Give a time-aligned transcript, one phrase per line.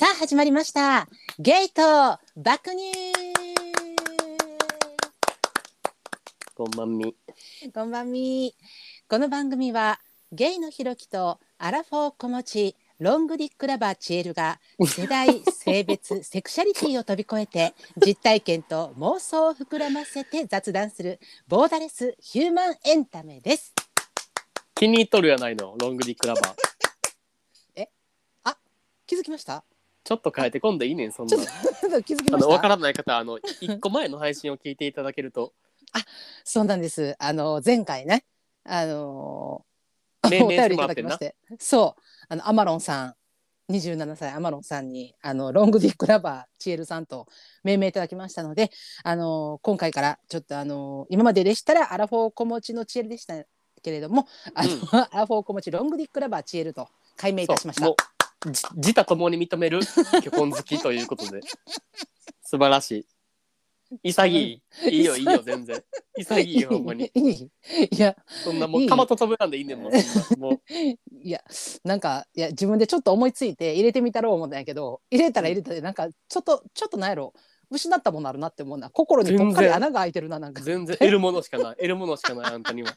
[0.00, 1.06] さあ始まりました。
[1.38, 3.12] ゲート爆乳
[6.54, 7.14] こんばんみ。
[7.74, 8.54] こんばんみ
[9.10, 10.00] この番組は
[10.32, 23.74] ゲイのひろきとアラフォー子持ちロングディックラバーチエルが世代性別セクシャリティを飛び越えて 実体験と妄想を膨らませて雑談するボーダレスヒューマンエンタメです。
[24.74, 26.54] 気に入っとるやないの、ロングディックラバー。
[29.06, 29.64] 気づきました？
[30.04, 31.42] ちょっと変えてこんでいいねん、そんなちょ。
[31.42, 31.44] っ
[31.90, 32.48] と気づきあの、ました？
[32.48, 35.52] わからない方は、あの、 一個前の配信を聞いていただけると、
[36.44, 37.16] そうなんです。
[37.18, 38.24] あの前回ね、
[38.64, 39.64] あの
[40.24, 41.18] 命お便りいた名してもらってんなだきまし。
[41.18, 43.14] て、そう、あのアマロンさん、
[43.72, 47.26] 27歳アマロンさんにあのロングディックラバーチエルさんと
[47.62, 48.70] 命名いただきましたので、
[49.04, 53.34] あの今回からちょっとあの今まででしたらアラフォー子持ちのチエルでした
[53.82, 57.94] けれども、あの、うん アラフォー子持ちロングディックラバーチエルと改名いたしましたそうも。
[57.94, 59.80] うじ自他ともに認める
[60.22, 61.40] 巨根好きということで、
[62.42, 63.06] 素晴らしい。
[64.04, 64.62] 潔い。
[64.88, 65.82] いいよ、いいよ、全然。
[66.16, 67.10] 潔いよ、ほんまに。
[67.14, 67.50] いい
[67.90, 70.02] いやそんなも、いういかまと飛ぶなんでいいねんもん。
[70.02, 70.60] そんなもう、
[71.22, 71.42] いや
[71.84, 77.34] なんかいや自分でちょっと思いついて入れてみたろう思ったんやけど入れたら入れたでなんかちょっとちょっとなんやろ
[77.70, 81.76] 失ったものあるなって思うな心にぽっかり穴が開いてるななんか全然得るものしかない。
[81.76, 82.96] 得るものしかない、あんたには。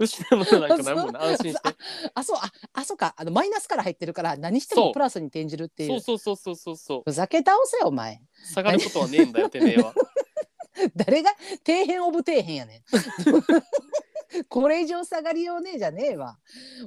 [0.00, 0.94] 失うものなんかない。
[0.94, 1.76] もんな、安心して。
[2.14, 2.36] あそう。
[2.38, 3.14] ああそうか。
[3.16, 6.00] あのマイナスから入ってるから何してもプラスに転じるっていう。
[6.00, 6.18] そう。
[6.18, 7.02] そうそうそうそうそう。
[7.04, 8.20] ふざけ倒せよお前。
[8.52, 9.94] 下がることはねえんだよ、てめえは。
[10.96, 11.30] 誰が
[11.66, 12.82] 底辺オブ底辺やねん。
[14.48, 16.38] これ以上下がりようねえじゃねえわ。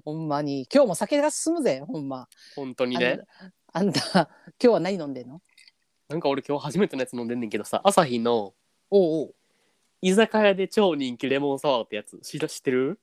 [0.05, 0.65] ほんまに。
[0.73, 2.27] 今日も酒が進むぜほんま。
[2.55, 3.19] 本当にね。
[3.73, 4.27] あんた今
[4.59, 5.41] 日は何飲んでんの？
[6.07, 8.53] なんか俺今日初めてのやつ飲んでんねんけどさ、朝日の
[8.89, 9.35] おうおう。
[10.01, 12.19] 居酒屋で超人気レモンサワーってやつ。
[12.19, 12.99] 知ら知ってる？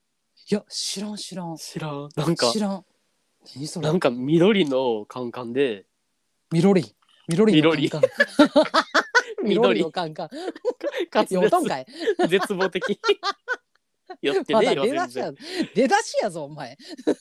[0.49, 1.55] いや知らん知らん。
[1.57, 2.09] 知らん。
[2.15, 2.85] なんか知、らん。
[3.55, 3.87] 何それ？
[3.87, 5.85] なんか緑のカンカンで、
[6.51, 6.95] 緑。
[7.27, 8.11] 緑の緑カンカン。
[9.43, 9.79] 緑。
[9.79, 9.81] 緑。
[9.81, 10.29] のカンカン。
[11.09, 11.85] かつよとんかい？
[12.27, 12.83] 絶望的。
[14.21, 15.35] やってねえよ、全出だしや然。
[15.73, 16.77] 出だしやぞお前。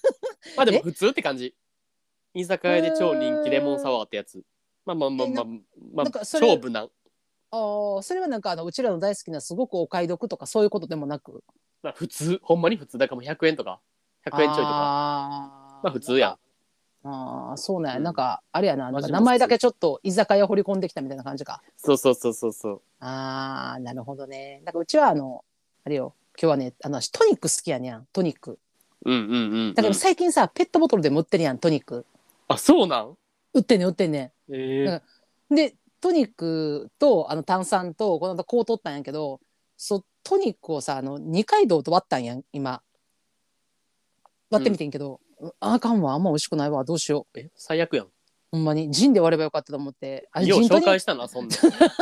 [0.57, 1.55] まあでも普通って感じ。
[2.35, 4.43] 居酒屋で超人気レモンサワーってやつ。
[4.85, 5.45] まあまあまあまあ、
[5.93, 6.91] まあ、超無難。
[7.53, 11.45] あーそれはなんかあのうちらの大好きなすごくお買い得とかそういうことでもなく？
[11.83, 12.99] まあ普通、ほんまに普通。
[12.99, 13.81] だからもう100円とか、
[14.27, 14.71] 100円ちょいとか。
[14.73, 15.85] あー。
[15.85, 16.39] まあ普通やん。
[17.03, 18.05] あーそうなんや、うん。
[18.05, 18.91] なんかあれやな。
[18.91, 21.63] なんかマジで名前だけちょっと居酒屋掘り込んできたみたいな感じか。
[21.77, 22.53] そうそうそうそう。
[22.53, 22.83] そう。
[23.01, 24.61] あーなるほどね。
[24.65, 25.45] なんかうちはあの
[25.85, 26.15] あれよ。
[26.41, 28.07] 今日はねあの私トニック好きやねん。
[28.13, 28.59] トニック。
[29.07, 29.75] うんうんうん、うん。
[29.75, 32.05] だから最近さ、ペットボトルでも売ってるやんトニック。
[32.49, 33.17] あ、そうなん？
[33.55, 34.55] 売ってんねん売ってんねん。
[34.55, 35.03] ええ
[35.51, 35.57] うん。
[35.57, 39.41] でトニックとあの炭酸とこの間こう取ったんやけど
[39.77, 42.83] そトニックをさあの二階堂と割ったんやん今
[44.51, 45.21] 割ってみてんけど、
[45.61, 48.09] ああかんわあんま美味しくないわどうしようえ、最悪やん。
[48.51, 51.57] ほんまにジンで割ればよかったと思ってあようジントニック紹介したな、そんな。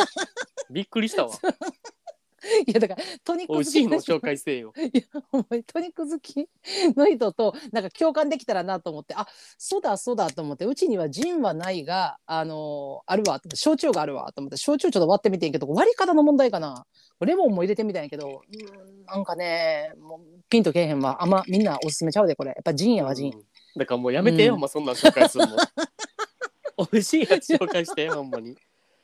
[0.70, 1.32] びっくりしたわ。
[2.66, 4.72] いやだからトニック好美味しいきの紹介せえよ。
[4.76, 6.48] いやほんまにトニック好き
[6.96, 9.26] の人となんか共感できたらなと思ってあ
[9.56, 16.86] そうだそうだと思ってうちにはジンはないがあのーあるわ焼酎があるわと思って焼酎ちょっと割ってみてんけど割り方の問題かな。
[17.20, 21.22] レモンも入れてみたんやけどうーんなんかねもうピンとけえへんわ。
[21.22, 22.50] あんまみんなおすすめちゃうでこれ。
[22.50, 23.44] やっぱジンやわジン、うん。
[23.76, 24.56] だからもうやめてよ、うん。
[24.56, 25.56] ほんまそんなん紹介するの。
[26.92, 28.56] 美味しいやつ紹介して、ほんまに。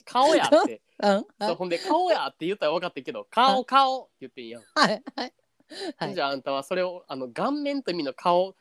[0.05, 0.81] 顔やって。
[0.99, 1.25] うん？
[1.39, 5.33] そうほんで顔やって言ったら分かってんけど顔顔って言ってんやん、はいはい。
[5.97, 6.13] はい。
[6.13, 8.55] じゃああんたはそれをあの顔面という意味の顔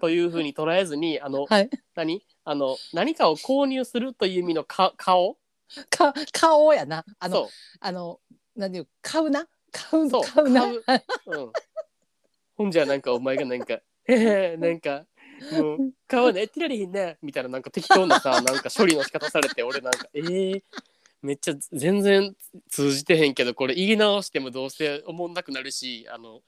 [0.00, 1.70] というふうに捉えずにあのはい。
[1.94, 2.24] 何？
[2.44, 5.36] あの何かを購入するという意味のか顔？
[5.90, 7.04] か顔やな。
[7.18, 7.50] あのそ
[7.80, 8.20] あの
[8.58, 9.46] 何ていう買うな？
[9.72, 10.22] 買うそう。
[10.24, 10.62] 買うな？
[10.84, 11.02] 買う。
[11.26, 11.52] うん。
[12.56, 13.74] ほんじゃなんかお前がなんか
[14.04, 14.12] 「へ
[14.52, 15.06] へなんか
[15.52, 15.78] もう
[16.08, 16.44] 買わない？
[16.44, 20.62] ってられへんな」みたいななんか適当なさ なんか処理の仕方されて俺なんかえー、
[21.22, 22.34] めっちゃ全然
[22.68, 26.42] 通じてへんけどこれ言い直してもどうせ思んなくなるしあの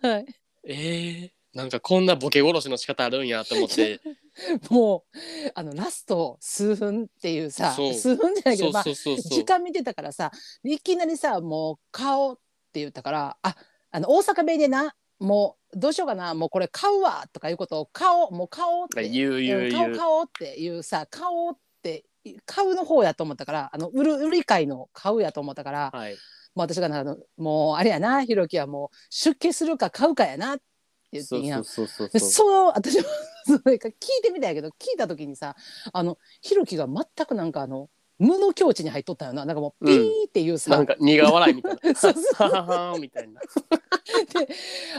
[0.00, 0.26] はい。
[0.64, 4.00] えー、なんかこんなボケ殺しの仕方あるんやと思って。
[4.70, 5.18] もう
[5.54, 7.94] あのラスト数分っていうさそう。
[7.94, 10.30] 数分じゃないけど時間見てたからさ
[10.62, 12.36] いきなりさもう顔っ
[12.72, 13.56] て言ったからあ
[13.90, 22.04] あの大阪弁でなもうどうしようかなもうこれ買うわとかいうことを顔もう顔って言う言ううん言う顔顔っていうさ顔って
[22.44, 26.12] 買うの方やと思ったからあの売る売り買いの買うやと思ったから、はい。
[26.54, 30.64] もう私がなあのもうあれやなひろきはもう出家するか買うかやなって
[31.12, 33.04] 言ってそうそうそうそうそうそう私も
[33.44, 35.56] それか聞いてみたんやけど聞いた時にさ
[35.92, 37.88] あのひろきが全くなんかあの
[38.18, 44.48] 無の境地に入っとったよななんかもうピーっていうさ、なんか苦笑いみたいなそうそうははみたいなで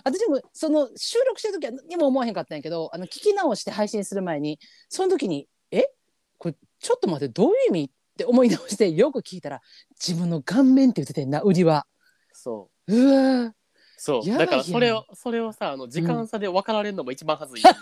[0.06, 4.58] 私もその収録してる時は何も思わへんかったんやけどあの聞き直して配信する前に
[4.88, 5.92] その時に「え
[6.38, 9.62] これちょっと待ってどういう意味?」って思い直してよく聞いたら
[10.00, 11.86] 自分の顔面って言っててんな売りは。
[12.32, 13.12] そうう
[13.46, 13.54] わ
[14.01, 14.28] そう。
[14.28, 17.62] やばいだからそれをそれをさあの時間差で分かられるのも一番はずい。
[17.63, 17.78] よね、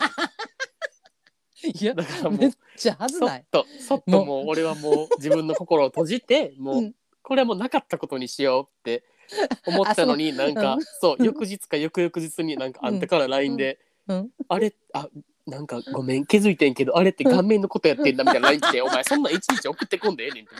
[1.63, 3.45] いやだからもめっうちゃはずそっない。
[3.51, 4.47] とそっともう。
[4.47, 6.95] 俺はもう自分の心を閉じてもう、うん。
[7.21, 9.03] これはもうなかったことにしようって
[9.65, 10.83] 思ったのになんかうん。
[10.99, 15.09] そう翌日か翌々日になんかあんたから LINE でうん「あれあ
[15.45, 20.55] なんかごめん気づいてんけどあれって顔面のことやってんだ」みたいな LINE 来て「お前そんなん一日送ってこんでええねん」って。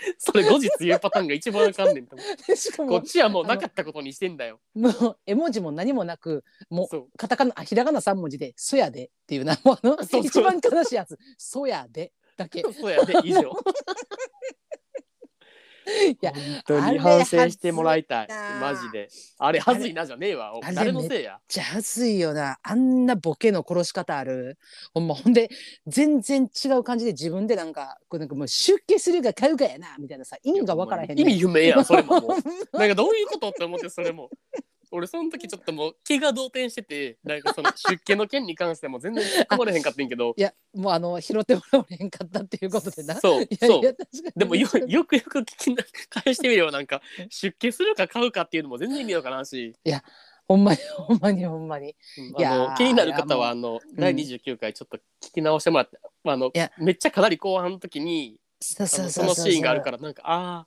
[0.18, 4.60] それ後日言うパターンが一番あかんねんと思う しかもこっちはもうなかったことにしてんだよ。
[4.74, 12.62] もう絵文字も何もなくもそうカタカナあひらがな3文字で「そやで」っていうなもうあの そうそう一番悲しいやつ「そやで」だけ。
[12.62, 13.52] そうやで以上。
[16.10, 18.28] いや本当に反省してもらいたい。
[18.60, 19.08] マジで。
[19.38, 20.52] あれはずいなじゃねえわ。
[20.62, 21.38] あれ誰のせいや？
[21.48, 22.58] じゃあずいよな。
[22.62, 24.58] あんなボケの殺し方ある？
[24.94, 25.48] ほんまほんで
[25.86, 31.18] 全然違う感じで自分でなんかこうなんかもう出家するか買うかやなみたいなさ意味が分からへんねん。
[31.20, 32.20] 意味不明やんそれも
[32.72, 34.30] なんかどういうことって思ってそれも
[34.92, 43.16] 俺その時ちょっともう気が動転しててなんかその 出家の件に関しても全然突っ込まれへんかったんけどいやもうあの拾ってもらえへんかったっていうことでな。
[43.20, 43.96] そういやそう。
[44.36, 49.74] でもよよくよく聞きな返してみればなんか出家するか買うかっていうのも全然意味わからんし、
[50.46, 51.96] ほんまにほんまにほんまに。
[52.44, 56.70] あの気になる方いやはあのん第29回ちょっと聞き直してもらって、あのいや。
[56.78, 59.34] めっちゃかなり後半の時にそうあのそうそう。
[59.34, 60.66] そのシーンがあるからなんかあ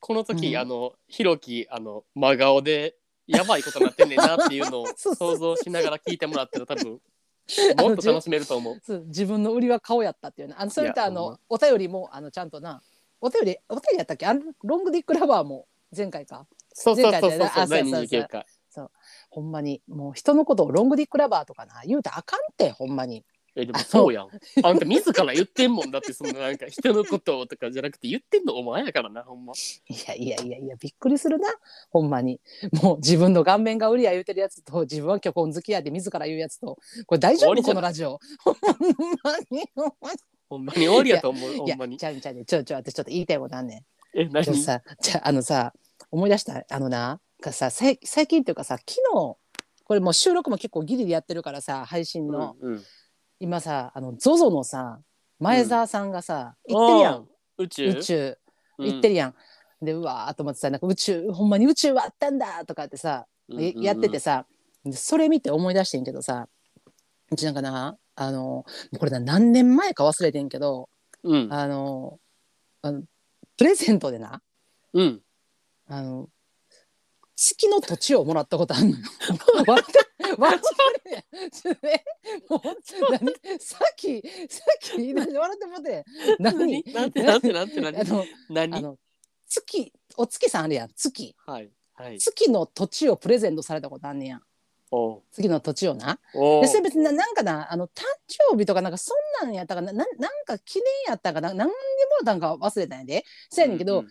[0.00, 0.56] この時、うん。
[0.56, 7.00] あのひろきあの真顔でやばいことになってんねんなっていうのを 想像しながら聞いてもらったら多分
[7.78, 8.80] もっと楽しめると思う。
[8.84, 10.54] そう自分の売りは顔やったっていうね。
[10.56, 11.38] あのそれとあのいやほんま。
[11.48, 12.82] お便りもあのちゃんとな
[13.20, 14.26] お便りお便りやったっけ？
[14.26, 15.66] あのロングディックラバーも
[15.96, 16.46] 前回か？
[16.72, 18.46] そうそうそうそうそうそうそう29回。
[19.28, 23.24] ほんまにもう人のことをロングディックラバーとかな言うたらあかんってほんまに
[23.54, 24.28] えでもそうやん。
[24.62, 29.52] あんた自ら言ってんもんだってそのなんか人のことをとかじゃなくて言ってんのお前やからなほんま。
[29.52, 31.48] いやいやいやいやびっくりするな。
[31.90, 32.40] ほんまに。
[32.82, 36.78] もう自分の顔面が売りや言うてるやつと自分は虚婚好きやで自ら言うやつと。
[37.06, 37.62] これ大丈夫？
[37.62, 38.18] このラジオ。
[38.42, 40.18] ほんまにほんまに。
[40.48, 41.98] ほんまに終わりやと思うほんまに。
[41.98, 43.84] ちゃうちゃうねちょちょ私ちょっと言いたいことあんね
[44.14, 44.18] ん。
[44.18, 44.44] え何？
[44.56, 45.74] さじゃああのさ
[46.10, 52.82] 思い出したあのながさ最近っていうかさ昨日これもう収録も結構ギリでやってるからさ配信の、うんうん
[53.42, 55.00] 今さあの ZOZO のさ
[55.40, 57.28] 前澤さんがさ、行ってるやん。
[57.58, 57.88] 宇宙？
[57.88, 58.38] 宇宙。
[58.78, 58.86] うん。
[58.86, 59.34] 行ってるやん。
[59.84, 63.82] でうわーと思ってさなんか宇宙ほんまに宇宙はあったんだとかってさ、うんうんうん。
[63.82, 64.46] やっててさ
[64.84, 66.46] でそれ見て思い出してんけどさ
[67.32, 68.64] うちなんかなあの
[68.96, 70.88] これな何年前か忘れてんけど
[71.24, 71.48] うん。
[71.52, 72.20] あの
[72.82, 73.02] あの
[73.58, 74.40] プレゼントでな
[74.92, 75.20] うん。
[75.88, 76.28] あの
[77.44, 79.04] 月の土地をもらったことあんのよ。
[79.66, 79.98] 笑って
[80.38, 80.60] 笑っ
[82.48, 82.60] もう
[83.10, 83.58] 何？
[83.58, 86.04] さっきさっき何笑ってもって。
[86.38, 86.84] 何？
[86.84, 86.94] 何？
[86.94, 88.96] なんてなんてなんて何あのあ何の
[89.48, 90.90] 月お月さんあるやん。
[90.94, 91.34] 月。
[91.44, 92.18] はいはい。
[92.20, 94.36] 月の土地をプレゼントされたことあんねや。
[94.36, 94.42] ん
[94.92, 95.22] おう。
[95.32, 96.20] 月の土地をな。
[96.32, 99.92] でそれ別にななんかなあの誕生日とかなんかそんなんやったかな。
[99.92, 101.48] ななんか記念やったかな。
[101.54, 101.72] 何にも
[102.20, 103.24] らったんか忘れたんやで。
[103.50, 104.08] そうやねんけど、うん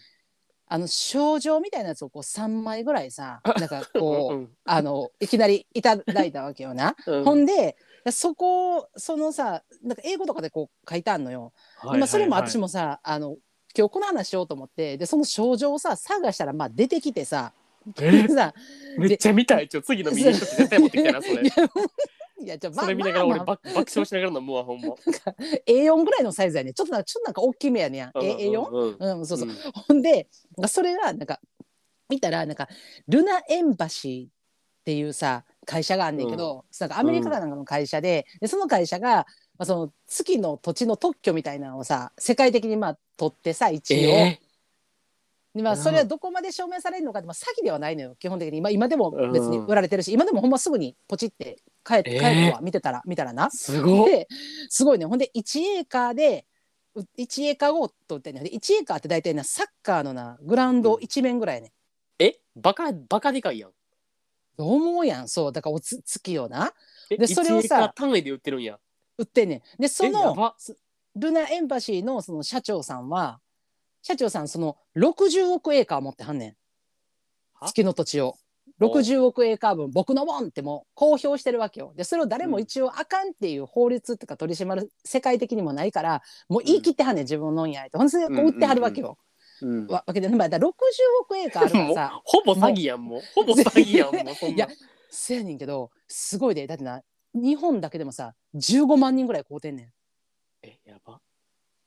[0.73, 6.95] あの賞状みたいなやつをこう3枚ぐらいさ なんかこう、うんあのいきなりいただいたわけよな。
[7.05, 7.23] うん。
[7.25, 7.75] ほんで
[8.09, 11.51] そこそのさなんか英語とかでこう書いてあんのよ。
[11.79, 13.35] はいまあ、それもはいはい私もさあの
[13.77, 17.51] 今日この話しようと思ってでその症状をさ探したらまあ出てきてさ。
[17.99, 18.27] え？
[18.29, 18.53] さ
[18.97, 19.67] めっちゃ見たい。
[19.67, 21.51] ちょ次の見に行く時絶対持ってきたなそれ
[22.43, 23.55] いやじゃあそれ見ながら俺まあまあ。
[23.55, 24.87] 爆爆笑しながら飲むわほんま。
[25.67, 26.73] A4 ぐらいのサイズやね。
[26.73, 28.01] ちょっとなんかちょっとなんか大きめやね。
[28.01, 28.69] ん A- A4?
[28.69, 29.19] うんうん。
[29.19, 29.51] うんそうそう、ん。
[29.87, 30.27] ほんで
[30.67, 31.39] それがなんか
[32.09, 32.67] 見たらなんか
[33.07, 34.29] ルナエンバシーっ
[34.83, 39.25] ていうさ会社があんねんけど、なんかアメリカかなんかの会社で,、でその会社が、ま
[39.59, 44.41] あ、その月の土地の特許みたいなのをさ世界的にまあ取ってさ一応、えで
[45.53, 52.19] まあ、うんそれはどこまで証明されるのかって、まあ、詐欺ではないのよ基本的に、まあ、今でも別に売られてるし、今でもほんますぐにポチって帰ってえー。
[52.19, 53.47] 帰るわ見てたら見たらな。
[53.47, 53.49] ー、。
[53.49, 54.07] すご
[54.69, 55.05] すごいね。
[55.05, 56.45] ほんで1エーカーで
[56.95, 61.73] う1エーカーごとってねで1エーカーって大体なサッカーのなグラウンド一面ぐらいやね、
[62.19, 62.39] え？
[62.55, 63.71] バカバカでかいやん。
[64.57, 65.27] どう思うやん。
[65.27, 65.51] そう。
[65.51, 66.71] だからおつ月をな。
[67.09, 67.17] え？
[67.17, 68.79] でそれをさ単位で売ってるんや。
[69.17, 69.81] 売ってんねん。
[69.81, 70.55] でその
[71.15, 73.39] ルナエンバシーのその社長さんは
[74.01, 76.55] 社長さんその60億エーカー持ってはんねん。
[77.53, 77.67] は？
[77.67, 78.35] 月の土地を。
[78.79, 81.93] お60億エーカー分僕のもんってもう公表してるわけよ。
[81.95, 89.17] でそれを誰も一応あかんっていう法律とか取り締まる世界的にもないからもう言い切ってはんねん自分のんやいとほんでそれでこう売ってはるわけよ、
[89.61, 89.87] うん。
[89.87, 90.73] わわけで、まあ、だから60
[91.21, 93.21] 億エーカーあるから もうさほぼ詐欺やんもう。
[93.35, 94.55] ほぼ詐欺やんもうそんな。
[94.55, 94.67] いや
[95.09, 96.65] せやねんけどすごいで。
[96.65, 97.03] だってな
[97.33, 99.93] 日本だけでもさ15万人ぐらい買うてんねん。
[100.63, 101.21] えやば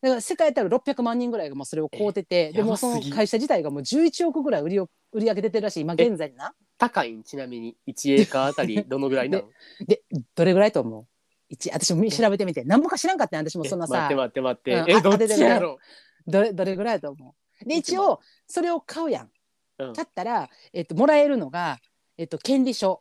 [0.05, 5.81] だから世界多分600万人ぐらいがもうそれを買うててでもその会社自体がもう11億ぐらい売りを売り上げ出てるらしい。
[5.81, 6.53] 今現在にな。
[6.77, 7.13] 高い？
[7.13, 9.49] んちなみに1エーカーあたり どのぐらいなの？
[9.87, 10.03] で
[10.35, 11.07] どれぐらいと思う？
[11.49, 12.65] 一私も調べてみて。
[12.65, 14.11] 何ぼか知らんかったん私もそんなさ。
[14.11, 15.79] え待って待って待って、うんえどっちやろ？
[16.27, 17.67] どれどれぐらいと思う？
[17.67, 19.31] で一応それを買うやん。
[19.79, 19.93] うん。
[19.95, 21.79] 買ったら、えっと、もらえるのが、
[22.19, 23.01] えっと、権利書。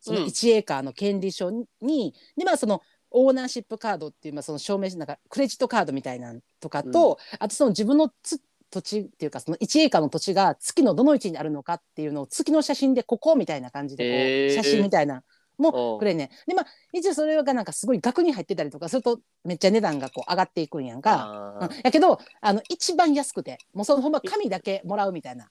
[0.00, 0.24] そのうん。
[0.24, 1.50] 1エーカーの権利書
[1.82, 8.40] に、でまあそのオーナーシップカードっていう、まあ、その証明なんかクレジットカードみたいなんとかと、あとその自分のつ
[8.70, 15.22] 土地っていうかその1エーカーの土地が月のどの位置にあるのかっていうのを月の写真でここみたいな感じでこう、写真みたいな
[15.58, 15.98] もうん。
[15.98, 21.58] くれんねんでまあ一応それがなんかすごい額に入ってたりとかするとめっちゃ値段がこう上がっていくんやんか。
[21.60, 21.68] うん。
[21.84, 25.50] やけどあの一番安くてもうそのほんま紙だけもらうみたいな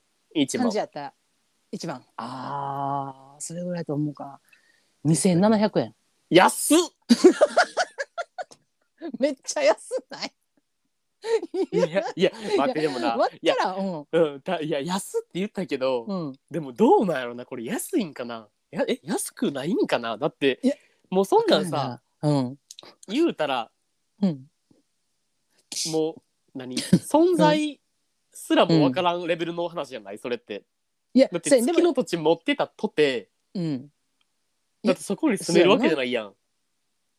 [0.57, 1.13] 感じやったら
[1.71, 2.03] 一番。
[2.17, 3.41] あー。
[3.41, 4.39] それぐらいと思うか。
[5.05, 5.95] 2700円。
[6.29, 6.77] 安っ
[9.19, 10.33] めっちゃ安ない。
[11.71, 14.07] いやいや待ってでもな割いやったらうん。
[14.11, 16.39] うんたいや安って言ったけど、うん。
[16.49, 18.47] でもどうなんやろなこれ安いんかな？
[18.71, 20.17] やえ安くないんかな？
[20.17, 20.75] だっていや
[21.09, 22.57] もうそんなんさうん。
[23.07, 23.71] 言うたら
[24.21, 24.45] うん。
[25.91, 26.15] もう
[26.57, 26.77] 何？
[26.77, 27.79] 存在
[28.31, 30.17] すらもわからんレベルの話じゃない？
[30.17, 30.63] それって。
[31.13, 33.91] いやだってそうやでも月の土地持ってたとてうん。
[34.83, 36.33] だってそこに住めるわけじゃないやん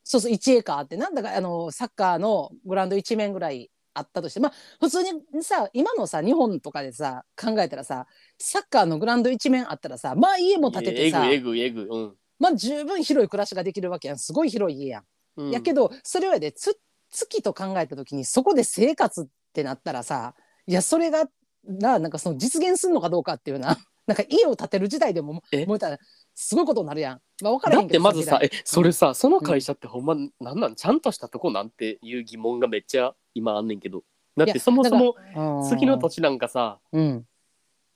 [0.04, 5.10] そうそう1エーカーってなんだかあのサッカーのグラウンド一面ぐらいあったとしてまあ普通に
[5.42, 8.06] さ今のさ日本とかでさ考えたらさ
[8.38, 12.14] サッカーのグラウンド一面あったらさまあ家も建ててさえぐえぐえぐうん。
[12.38, 14.18] まあ十分広い暮らしができるわけやん。
[14.18, 15.04] すごい広い家やん。
[15.36, 15.50] うん。
[15.50, 16.78] やけどそれはでつ
[17.10, 20.34] 月と考えた時にそこで生活ってなったらさ
[20.66, 21.26] いやそれが
[21.64, 23.76] ななんかその実現するのかどうかっていうな
[24.06, 25.64] なんか家を建てる時代でもえ？
[25.64, 25.98] 思えたら
[26.34, 27.20] すごいことになるやん。
[27.42, 34.02] まあ、分からだっへんけどてまずさえそれさその会社ってほんまなんなんちゃんとしたとこなんていう疑問がめっちゃ今あんねんけど。
[34.36, 35.68] だってそもそも代うん。
[35.68, 37.26] 月の土地なんかさうん。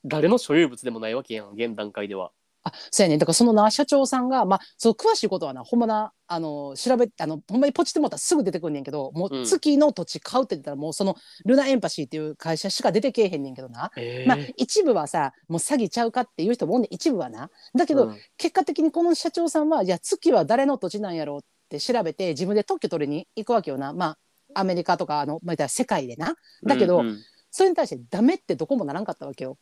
[0.05, 2.31] 誰の所有物でもないわけやん現段階では
[2.65, 3.19] あそうやね。
[3.19, 17.51] だからそのな社長さんがまあその詳しいことはなほんまなあの調べあのほんまにポチってもらったらすぐ出てくんねんけどもううん月の土地買うって言ったらもうそのルナエンパシーっていう会社しか出てけえへんねんけどな、えまあ一部はさもう詐欺ちゃうかっていう人もおんねん一部はな。
[17.75, 18.19] だけど、うん。
[18.39, 23.93] 結果的にこの社長さんはいや月は誰の土地なんやろうって調べて自分で特許取りに行くわけよな。
[23.93, 24.19] まあ
[24.55, 26.35] アメリカとかあの、まあ、世界でな。
[26.65, 27.19] だけど、うんうん。
[27.51, 29.59] それに対してダメってどこもならんかったわけよ。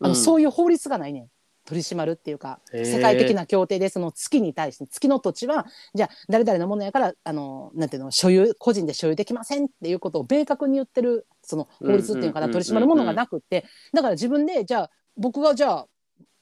[0.00, 0.16] あの、うん。
[0.16, 1.28] そういう法律がないねん
[1.64, 13.64] 取り締まるっていうか世界的な協定でその月に対して月の土地はじゃあ誰々のものやからあのなんていうの所有個人で所有できませんっていうことを明確に言ってるその法律っていうのかな取り締まるものがなくって。
[13.92, 15.86] だから自分でじゃあ僕がじゃあ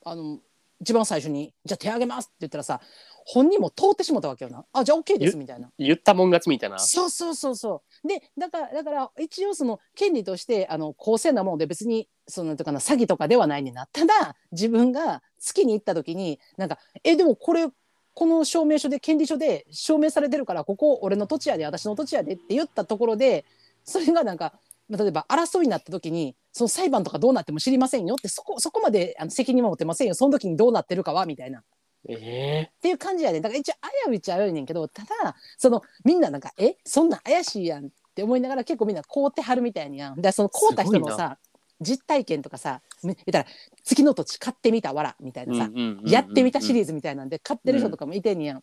[0.04, 0.40] あの
[0.80, 2.80] 一番最初にじゃあ手挙げますって言ったらさ
[3.24, 5.70] 本人も通ってしまったわけよなあじゃあ OK ですみたいな。
[5.78, 17.68] 言ったもん勝ちみたいなそうそうそうそうでだからだから一応その権利としてあの公正なもので別にそのなんていうかな詐欺とかではないねんなただ自分が月に行った時になんかえでもこれ
[18.14, 23.44] この証明書で権利書で証明されてるからここ俺の土地やで私の土地やでって言ったところで
[23.84, 24.54] それがなんか
[24.88, 31.62] まあ例えば争いになった時にその裁判とかどうなっても知りませんよってそこそこまであの責任は持ってませんよその時にどうなってるかはみたいな。
[32.08, 33.40] えっていう感じやね。
[33.40, 33.74] だから一応
[34.06, 36.76] 危ういっちゃ危ういねんけどただそのみんななんかえ？
[36.84, 40.16] そんなん怪しいやんって思いながら結構みんな買うてはるみたいにやん。
[40.16, 41.38] だからその買うた人のすごいさ
[41.80, 43.46] 実体験とかさめ言ったら
[43.84, 48.62] 月の土地買ってみたわらみたいなさ、うんうんうんうんやってみたシリーズみたいなんで買ってる人とかもいてんねやん。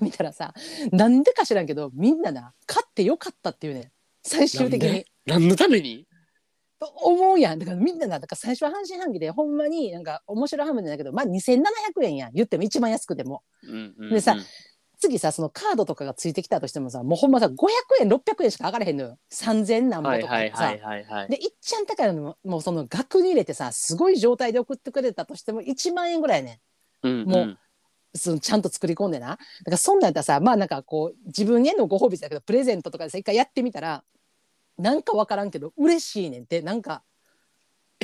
[0.00, 0.54] 見たらさ
[0.90, 3.80] なんでか知らんけどみんなな勝ってよかったっていうね。
[3.80, 3.90] ん
[4.22, 4.88] 最終的に。
[4.88, 5.06] なんで？
[5.26, 6.04] 何のために？
[6.04, 6.11] と
[6.86, 7.58] 思うやん。
[7.58, 12.32] だからみんななだから最初は半信半疑でほんまになんか面白い半分じゃないけどまあ2700円やん。
[12.32, 13.42] 言っても一番安くても。
[13.62, 14.36] うんうんでさ
[14.98, 17.52] 次さそのカードとかがついてきたとしてもさもうほんまさ500
[18.02, 19.18] 円600円しか上がれへんのよ。
[19.32, 21.28] 3000何ぼはいとかさ、はいはいはいはい。
[21.28, 21.48] でい。
[21.48, 26.60] っちゃん高いのももうその額に入れてさすごい状態で送ってくれたとしても1万円ぐらいやね
[27.02, 27.08] ん。
[27.08, 27.58] うんもう
[28.14, 29.30] そのちゃんと作り込んでな。
[29.30, 34.04] だからそんなんやったらさまあなんかこう自分へのご褒美だけどプレゼントとかでさ一回やってみたら
[34.82, 36.60] なんか分からんけど嬉しいねんって。
[36.60, 37.02] なんか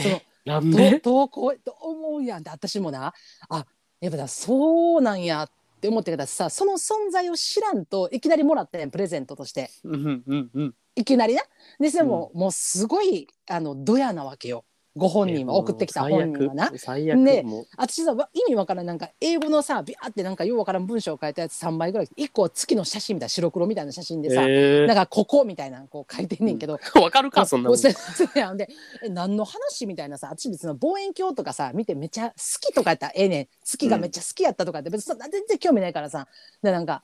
[0.00, 0.98] そのどなんで？
[1.00, 3.12] どうこうと思うやんって私もな。
[3.48, 3.66] あ
[4.00, 9.70] やっぱだそうなんやって思ってからさその存在を知らんといきなりもらったやんプレゼントとして。
[9.84, 10.74] うんうんうん。
[10.94, 11.42] いきなりな。
[11.78, 14.64] ででも、もうすごいあのドヤなわけよ
[14.98, 16.72] ご本人は送ってきた本人はな。
[16.76, 17.18] 最悪。
[17.18, 17.66] ねもう。
[17.76, 27.78] 私さわ意味わからんなんか英語のさビャーってなんかようわからん文章を書いたやつ3枚ぐらい1個は月の写真みたいな白黒みたいな写真でさ、えなんかここみたいなのこう書いてんねんけど、ー わかるかそんなもん。
[27.78, 28.68] で
[29.02, 33.48] え何の話みたいなさ私別の望遠鏡とかさ見てめっちゃ好きとかやったらええねん。
[33.64, 36.26] 月がめっちゃ好きやったとかって別に全然興味ないからさ。
[36.62, 37.02] でなんか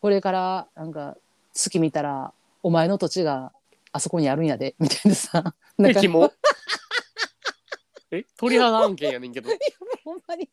[0.00, 1.16] これからなんか
[1.52, 3.52] 月見たらお前の土地が
[3.92, 5.54] あそこにあるんやでみたいなさ。
[5.78, 6.00] なんか
[8.10, 9.50] え鳥肌案件やねんけど。
[10.04, 10.48] ほんまにい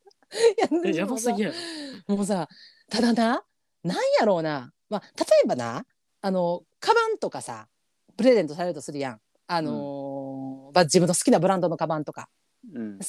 [0.57, 1.51] やえやばすぎや。
[2.07, 2.47] もうさ
[2.89, 3.43] ただな
[3.83, 5.85] なんやろうな、まあ、例えばな
[6.21, 7.67] あのカバンとかさ
[8.17, 9.19] プレゼントされるとするやん。
[9.45, 12.29] あのーまあ、自分の好きなブランドのカバンとか、
[12.73, 12.99] うん。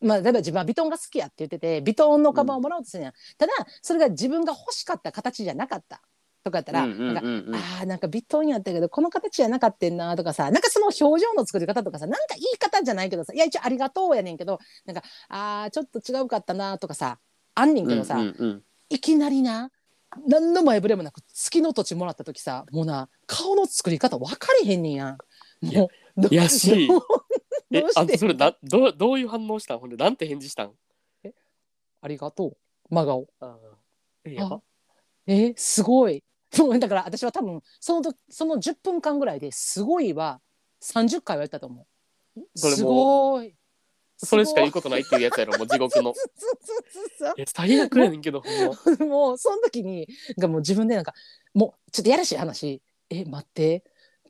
[0.00, 3.52] まあ、例えば自分はビトンが好きやって言っててビトンのカバンをもらおうとするやん、ただ
[3.82, 6.00] それが自分が欲しかった形じゃなかった
[6.46, 7.44] とかやったら、うんうんなんかうん。
[7.48, 17.18] うんあーなんかビトンやったけどこの形じゃなかったんなとかさなんかその表情の作り方とかさなんか言い方じゃないけどさいや一応ありがとうやねんけどなんかあーちょっと違うかったなとかさ
[17.54, 18.62] あんねんけどさ、うんうんうん。
[18.88, 19.70] いきなりな
[20.26, 25.18] 何の前触れもなく月の土地もらった時さもうな顔の作り方分かれへんねんやん。
[25.62, 26.88] もうどやし
[27.72, 29.78] えあそれなどうどういう反応したん？
[29.80, 30.72] ほんでなんて返事したん？
[32.00, 32.56] ありがとう。
[32.88, 33.26] 真顔。
[33.40, 33.58] あ
[35.26, 36.22] えすごい。
[36.58, 40.40] もうだから私は多分その時その10分間ぐらいですごいは
[40.82, 41.86] 30回は言ったと思
[42.36, 42.40] う。
[42.54, 43.54] それもすごい。
[44.18, 46.14] それしか言うこことないっていうやつやろもう地獄の。
[46.14, 46.30] そう
[47.18, 48.42] そうえ最悪やねんけど
[49.00, 51.12] もうその時にがもう自分でなんか
[51.52, 52.82] もうちょっとやらしい話。
[53.10, 53.84] え待って。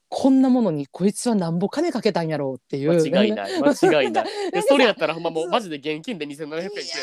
[0.08, 2.92] こんなものにこいつはなんぼ金かけたんやろうっていう。
[2.92, 3.60] 間違いない。
[3.60, 4.12] 間違いない。
[4.12, 6.94] なんえそれやったらほんまもうマジで現金で2700円っていや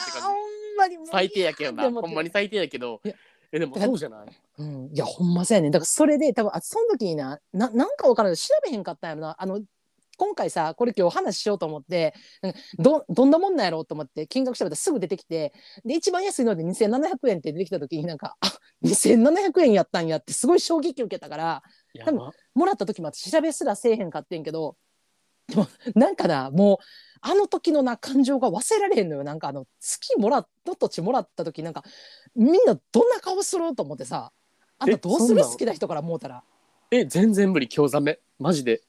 [0.77, 0.97] 感じ。
[1.11, 1.91] 最低やけどな。
[1.91, 3.01] ほんまに最低やけど。
[3.03, 3.15] いや
[3.53, 4.27] えでもそうじゃない？
[4.57, 5.69] うん、いやほんまそうやね。
[5.69, 9.35] んだからそれで多分あその時になななんかわからない調べへんかったんやろな。
[9.39, 9.61] あの
[10.15, 12.13] 今回さこれ今日話しようと思って
[12.77, 18.47] どどんなもんなんやろうと思って金額調べたらすぐ出てきてで一番安いので2700円って出てきた時になんかあ
[18.85, 21.63] 2700円やったんやってすごい衝撃受けたから
[21.95, 24.77] や多分もらった時も私調べすらせえへんかってんけど
[25.47, 26.77] でもなんかなもう
[27.25, 29.23] あの時のな感情が忘れられへんのよ。
[29.23, 31.83] なんかあの月もらった土地もらった時なんか
[32.35, 34.33] みんなどんな顔すると思ってさ
[34.77, 36.43] あんたえどうする好きな人から思うたら。
[36.91, 38.19] え全然無理興ざめ。
[38.39, 38.81] マジで。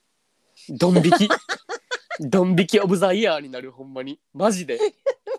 [0.69, 1.29] ドン引き。
[2.21, 4.21] ドン引きオブザイヤーになるほんまに。
[4.33, 4.79] マジで。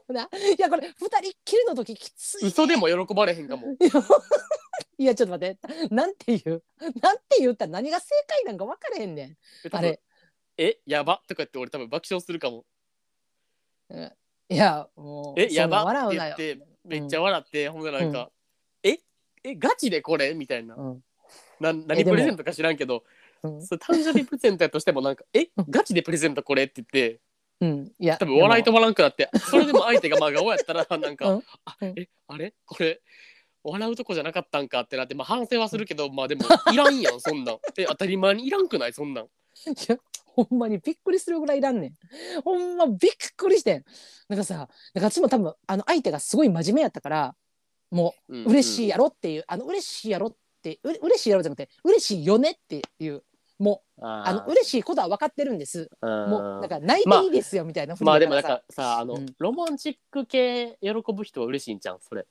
[0.07, 0.23] な
[0.57, 2.47] いやこれ二人っきりの時きつい。
[2.47, 3.75] 嘘でも喜ばれへんかも。
[4.97, 5.87] いやちょっと待って。
[5.93, 6.63] なんて言う？
[7.01, 9.37] なんて言ったら何が正解なんか分からへんねん。
[9.71, 10.01] あれ。
[10.57, 12.65] えやばとか言って俺多分爆笑するかも
[14.49, 15.83] いやもうえやば。
[15.83, 18.29] って言ってめっちゃ笑って、ほんでなんか、
[18.83, 18.99] え
[19.43, 20.33] えガチでこれ？
[20.33, 21.03] みたいな、うん。
[21.59, 23.03] なえでも何プレゼントか知らんけど
[23.43, 23.61] うん。
[23.65, 25.65] それ誕生日プレゼントやとしてもなんかえうん。
[25.69, 27.19] ガチでプレゼントこれって言って
[27.61, 27.91] うん。
[27.99, 31.43] いや多分笑いで止まらんくなってそれでも相手が真顔やったら なんか、うん。
[31.65, 32.53] あうんえあれ？
[32.65, 33.01] これ
[33.63, 37.57] 笑うとこじゃなかったんかってなって、まあ、反省はするけどまあでも いらんやんそんなん。
[37.77, 38.93] え当たり前にいらんくない？
[38.93, 39.23] そんなん。
[39.23, 39.29] も
[39.67, 41.93] いやほんまにびっくりするぐらいいらんねん。
[42.43, 43.85] ほんまびっくりしてん。
[44.27, 47.35] なんかさなんか私も多分あの相手がすごい真面目やったから
[47.91, 53.23] もうんう嬉しいやろっていう、あの嬉しいやろってう嬉しいやろじゃなくて嬉しいよねっていう。
[53.57, 55.89] もうああの嬉しいことは分かってるんです。
[56.01, 59.25] のもうなんか泣いていいですよみたいな、まあでもなんさかさあの、うん。
[59.39, 62.25] ロマンチック系喜ぶ人は嬉しいんじゃんそれ。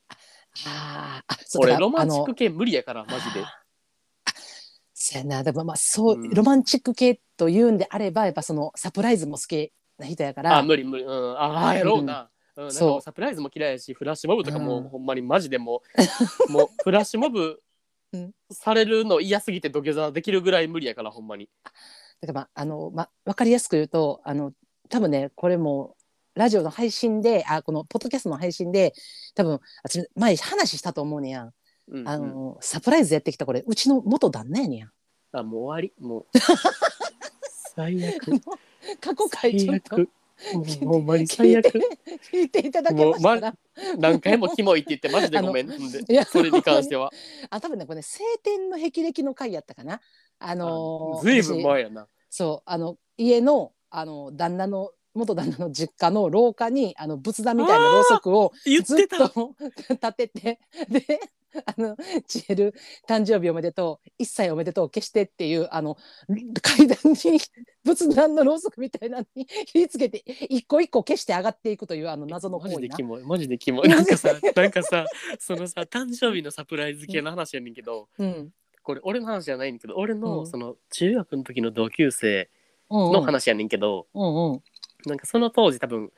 [0.67, 1.33] あー。
[1.33, 3.43] あそう俺ロマンチック系無理やからマジで
[5.07, 5.43] そうやな。
[5.43, 6.29] でもまあそう、うん。
[6.31, 10.57] ロマンチック系というんであればやっぱそのサプライズも好きな人やから。
[10.57, 11.03] あ無理無理。
[11.03, 11.37] うん。
[11.37, 12.63] ああやろうな、うん。
[12.63, 13.01] なんかそう。
[13.01, 14.89] サプライズも嫌いやしフラッシュモブとかも、うん。
[14.89, 15.83] ほんまにマジでも
[16.49, 17.61] う もうフラッシュモブ
[18.13, 18.31] うん。
[18.51, 21.49] されるの嫌すぎて土下座できるぐらい無理やからほんまに。
[22.21, 24.53] だからまああのまあ分かりやすく言うとあの
[24.89, 25.95] 多分ねこれも
[26.33, 28.93] ラジオの配信であこのポッドキャストの配信で
[29.35, 31.53] 多分私前話したと思うねやん
[31.87, 34.87] うんあのサプライズやってきたこれうちの元旦那やねんや。
[35.31, 36.05] あもう終わり。
[36.05, 36.25] もう。
[37.75, 38.41] 最悪。
[39.01, 39.97] 過去回ちょっと。
[39.97, 41.67] もうほんまに最悪。
[42.31, 43.55] 聞いて聞いただけましたら、
[43.97, 45.69] 何回もキモいって言ってマジでごめん。
[45.69, 45.73] い
[46.09, 47.11] やそれに関しては。
[47.49, 50.01] あ多分ねこれね晴天の霹靂の回やったかな。
[50.39, 52.07] あのーずいぶん私前やな。
[52.29, 59.29] そうあの家のあの旦那の元旦那の実家の廊下にあの仏壇みたいなろうそくをずっ言ってた。
[59.29, 59.55] と
[59.89, 61.19] 立ててで
[61.65, 62.73] あのチエル
[63.07, 64.11] 誕生日おめでとう。
[64.17, 65.97] 一歳おめでとう消してっていうあの
[66.61, 67.39] 階段に
[67.83, 72.81] 仏壇のろうそくみたいなのに火り付けて一個一個消して上がっていくというあの謎のマ行為な。
[72.81, 73.23] ジでキモい。
[73.23, 73.87] マジでキモい。
[73.89, 75.05] なんかさなんかさ
[75.39, 78.53] そのさ誕生日のサプライズ系の話やねんけどうん。
[78.83, 80.47] これ俺の話じゃないんだけど俺の、うん。
[80.47, 82.49] その中学の時の同級生
[82.89, 84.63] うんの話やねんけど、うんうん。
[85.05, 86.11] なんかその当時多分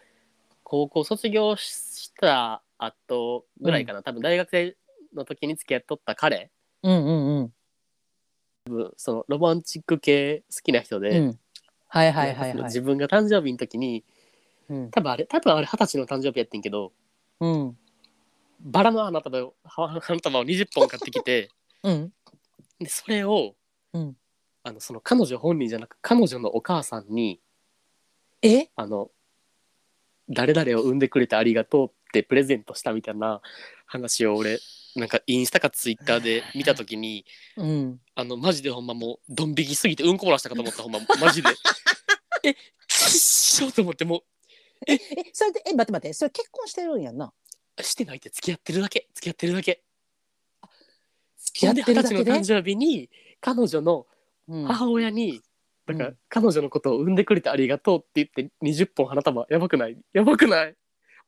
[0.64, 4.76] 高校卒業した後ぐらいかな、多分大学生
[5.18, 6.52] の時に付き合っとった彼。
[6.84, 7.52] うんうん
[8.68, 8.94] うん。
[8.98, 11.40] そのロマンチック系好きな人で、うん。
[11.90, 14.04] はいはいはい自分が誕生日の時に
[14.70, 14.92] うん。
[14.92, 16.92] 多分あれ多分あれ二十歳の誕生日やってんけど
[17.40, 17.78] うん。
[18.60, 21.50] バラの花束を花束を20本買ってきて
[21.84, 22.14] うん。
[22.80, 23.56] でそれを、
[23.94, 24.18] うん。
[24.64, 27.40] あのその彼女本人じゃなく彼女のお母さんに
[28.42, 28.70] え？
[28.76, 29.10] あの
[30.30, 33.42] 誰々を産んでくれてありがとうってプレゼントしたみたいな
[33.86, 34.60] 話を俺
[35.00, 38.00] なんかインスタかツイッターで見た時にうん。
[38.16, 41.50] あのマジでほんまもうドン引きすぎてうんこ漏らしたかと思った ほんまマジで。
[42.44, 44.24] えきっしょと思っても
[44.88, 44.98] え
[45.34, 47.34] それでえ待って待ってそれ結婚してるんやんな？
[47.80, 49.84] うしてないって付き合ってるだけ付き合ってるだけ。
[51.38, 52.24] 付き合ってるだけで？
[52.24, 53.10] の誕生日に
[53.42, 54.08] 彼女の
[54.48, 55.42] うん母親に、
[55.86, 60.76] だからうん彼女のことを産んでくれてありがとうって言って20本花束やばくないやばくない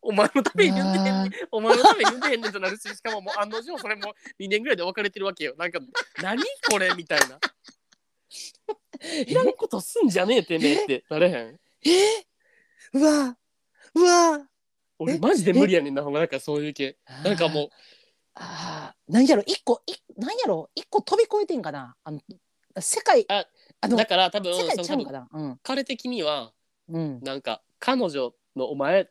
[0.01, 1.31] お前のために産んでへんねん。
[1.51, 5.55] お前のために産んでへんねんとなるし しかももう案の定それも2年ぐらいで別れてるわけよ。
[5.57, 5.79] なんか
[6.21, 7.39] 何これみたいな。
[9.25, 11.59] いらんことすんじゃねえてめえってなれへん。
[11.85, 12.25] え
[12.93, 13.38] うわ
[13.95, 14.47] うわ
[14.99, 15.19] 俺え？
[15.19, 16.19] マジで無理やねんなほんま。
[16.19, 16.97] なんかそういう系。
[17.23, 17.69] なんかもう。
[18.35, 19.13] あー。
[19.13, 19.43] なんやろ？
[19.45, 20.69] 一個いなんやろ？
[20.75, 21.95] 一個飛び越えてんかな？
[22.03, 22.19] あの
[22.79, 23.45] 世界あ
[23.81, 25.59] あのだから多分世界ちゃうんその多分かなうん。
[25.63, 26.53] 彼的には
[26.89, 27.19] うん。
[27.21, 29.09] なんか彼女のお前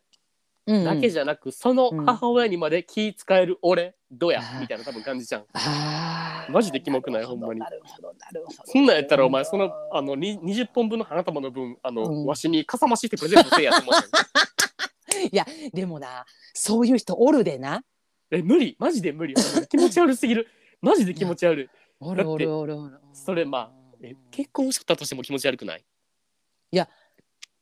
[0.69, 6.53] うんだけじゃなく、その母親にまで気使える俺どうやみたいな多分感じじゃんあー。
[6.53, 7.25] マジでキモくない？
[7.25, 7.61] ほんまに。
[7.61, 8.59] なるほどなるほど。
[8.65, 12.27] そんなんやったらお前そのあのに20本分の花束の分あの、うん。
[12.27, 17.83] わしにかさ増ししてプレゼントせえやと思って いやでもなそういう人おるでな。
[18.31, 18.77] え無理。
[18.79, 19.35] マジで無理。
[19.35, 20.49] ほんまに気持ち悪すぎる。
[20.83, 21.69] マジで気持ち悪い。
[22.01, 22.99] おるおるおるおる。
[23.15, 25.85] それまあえ結婚しとったとしても気持ち悪くない？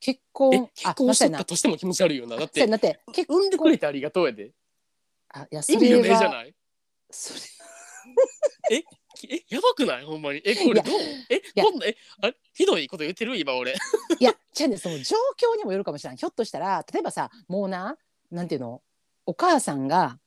[0.07, 1.45] 結婚え結婚しとったな。
[1.45, 2.37] としても気持ち悪いよな。
[2.37, 3.01] だってそうやなって。
[3.13, 4.53] 結産んでくれてありがとうやで。
[5.35, 6.55] あいやそ意味不れは明じゃない？
[7.11, 7.41] それ
[9.17, 10.05] きえやばくない？
[10.05, 10.43] ほんまに。
[10.45, 10.95] えこれどう？
[11.29, 11.65] えや。
[11.65, 13.37] こんなえあひどいこと言ってる？
[13.37, 13.73] 今俺。
[13.73, 16.17] いやじゃあねその状況にもよるかもしれない。
[16.17, 17.97] ひょっとしたら例えばさもうな
[18.31, 18.83] なんていうの？
[19.27, 20.21] お母さんが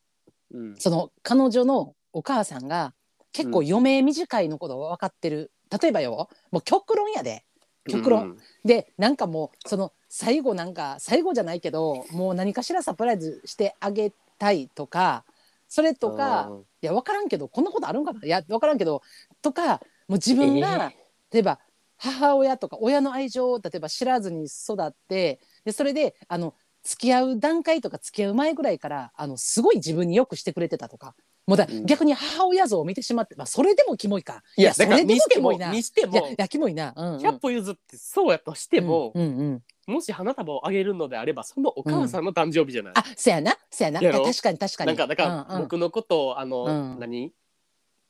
[0.52, 0.76] うん。
[0.78, 2.94] その彼女のお母さんが
[3.32, 7.46] 結構余命短いのこと分かってる、例えばよもう極論やで
[7.90, 15.24] 極論、でなんかもうその最後なんか最後じゃないけどもう何かしらサプライズしてあげたいとか
[15.68, 16.50] それとか
[16.82, 18.26] いや分からんけどこんなことあるんかな？
[18.26, 19.02] いや分からんけど
[19.42, 20.92] とかもう自分が、
[21.32, 21.60] 例えば
[21.98, 31.14] 母親とか親の愛情を例えば知らずに育ってでそれであの付き合う段階とか付き合う前ぐらいからあのすごい自分によくしてくれてたとか
[31.50, 31.86] もうだ、うん。
[31.88, 34.44] 逆に母親像を見てしまって、まあ、それでもキモいか。
[34.56, 35.70] いやだからそれでももキモいな。
[35.70, 36.94] いにしてもやいやキモいな。
[36.96, 37.20] うんうん。
[37.20, 39.94] 100歩譲ってそうやとしても、うんうんうん。
[39.94, 43.58] もし花束をあげるのであればそのお母さんの誕生日じゃない、あそやな。
[43.72, 44.00] そやな。
[44.00, 44.88] 確かに確かに。
[44.90, 45.62] なんかだからうんうん。
[45.64, 47.00] 僕のことをあの、うん。
[47.00, 47.34] 何？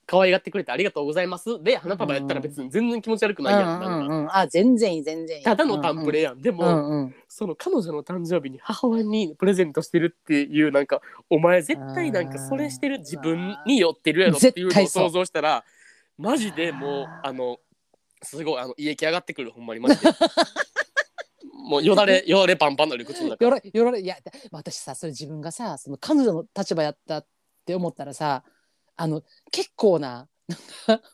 [0.10, 1.62] 可愛がってくれてありがとうございます。
[1.62, 4.40] で花束やったら別に全然気持ち悪くないやん,、なんか。
[4.40, 5.44] あ全然いい全然いい。
[5.44, 15.64] ただのタンプレやん、でも、その彼女の誕生日に母親にプレゼントしてるっていうなんかお前絶対なんかそれしてる自分に寄ってるやろっていうのを想像したら
[16.18, 17.60] マジでもうあの
[18.24, 20.10] すごいあの胃液上がってくるほんまにマジで。
[21.54, 23.46] もうよだれよだれパンパンの理屈の中。
[23.46, 24.18] よらよられいや
[24.52, 27.28] 私さそれ自分がさその彼女の立場やったっ
[27.64, 28.44] て思ったらさ
[29.02, 30.28] あの結構な
[30.88, 31.10] なんか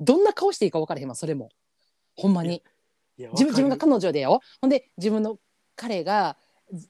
[0.00, 1.50] どんな顔していいか分からへんわそれも。
[2.16, 2.62] ほんまに。
[3.18, 4.40] 自分自分が彼女でよ。
[4.62, 5.38] ほんで自分の
[5.74, 6.38] 彼が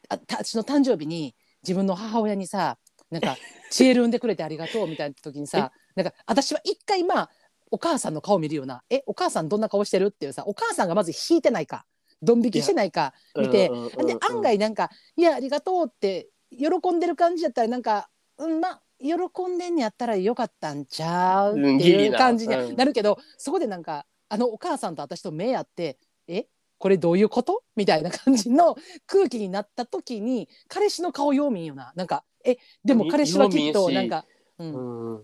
[0.09, 2.79] 私の誕生日に自分の母親にさ
[3.11, 3.37] なんか
[3.71, 7.31] 「チエル産んでくれてありがとう」みたいな時にさなんか私は一回まあ
[7.73, 11.87] お母さんの顔見るよな「えお母さんどんな顔してる?」っていうさお母さんがまず引いてないか
[12.23, 13.69] ドン引きしてないかる見て。
[14.07, 26.47] で案外なんか「いやありがとう」って喜んでる感じだったらなんか「うんまあ喜んでんねやったらよかったんちゃうっていう感じにうんなるけど、そこでなんかあのお母さんと私と目合って「え
[26.79, 34.25] これどういうこと?」みたいな感じの空気になった時に彼氏の顔よう見んよななんか「えでも彼氏はきっとなんか、
[34.59, 35.15] うん。
[35.15, 35.23] うん。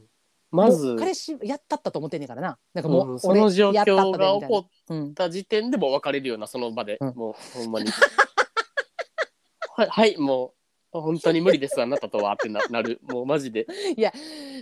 [0.51, 2.59] まず彼氏やったったと思ってんねんからな。
[2.75, 7.15] なんかもう、うんその状況が起こうんった時点でもう別れるようなその場で、うん。
[7.17, 7.91] もうほんまに
[9.75, 10.62] はいはいもう
[11.01, 13.01] 本当に無理ですあなたとはってななる。
[13.03, 13.67] もうマジで。
[13.97, 14.13] いや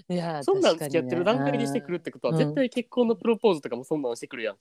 [0.09, 2.39] いやそんなん付き合ってる段階でしてくるってことは、うん。
[2.39, 4.57] 絶対結婚のプロポーズとかもそんなんしてくるやん。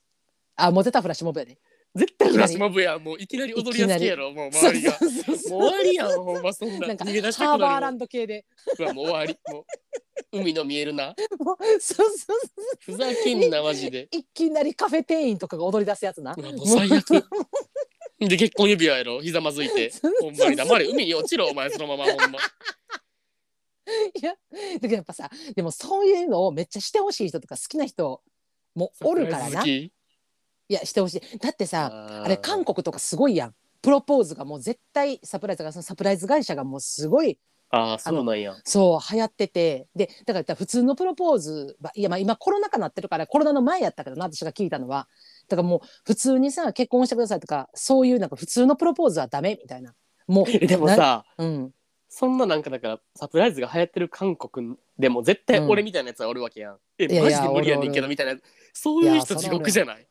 [0.56, 1.58] あモテたフラッシュモブやで。
[1.94, 3.04] 絶対フラッシュモブやん。
[3.04, 4.92] もういきなり踊りやすけやろもう周りが。
[4.92, 8.44] そうそうそうもう終わりやんほんまそんななんか逃げ出したハーバーランド系で。
[8.78, 9.38] うわもう終わり。
[9.52, 9.64] もう
[10.32, 11.14] 海の見えるな。
[11.38, 12.38] もうそうそう
[12.80, 14.08] ふざけんなマジで。
[14.12, 16.34] いきなりカフェ店員とかが踊り出すやつな。
[16.36, 17.24] うわもう最悪
[18.28, 19.22] で結婚指輪やろ？
[19.22, 19.92] ひざまずいて。
[20.20, 22.38] ほんまに黙れ海に落ちろお前そのままほんま。
[24.14, 24.34] いや
[24.74, 28.22] だけどやっぱさでもそういうのをめっちゃしてほしい人とか好きな人
[28.74, 29.62] もおるからな。
[29.62, 29.92] いき
[30.68, 31.38] やしてほしい。
[31.38, 33.54] だってさああれ韓国とかすごいやん。
[33.82, 37.38] プロポーズがもう絶対サプライズがそのサプライズ会社がもうすごい
[37.70, 38.54] あーそうなんや。
[38.64, 39.88] そう流行ってて。
[39.96, 45.08] でだから普通のプロポーズはいやまあ今コロナ禍なってるからコロナの前やったけどな私が聞いたのは
[45.50, 49.94] だからもう普通にさ結婚してくださいとかそういうなんか普通のプロポーズはダメみたいな。
[50.26, 51.74] もうえでもさなうん。
[52.08, 58.40] そんななんかだからサプライズが流行ってる韓国でも絶対俺みたいなやつはおるわけやん、えいやいやマジで無理やねんけどみたいな。
[58.72, 60.06] そういういや人地獄じゃない？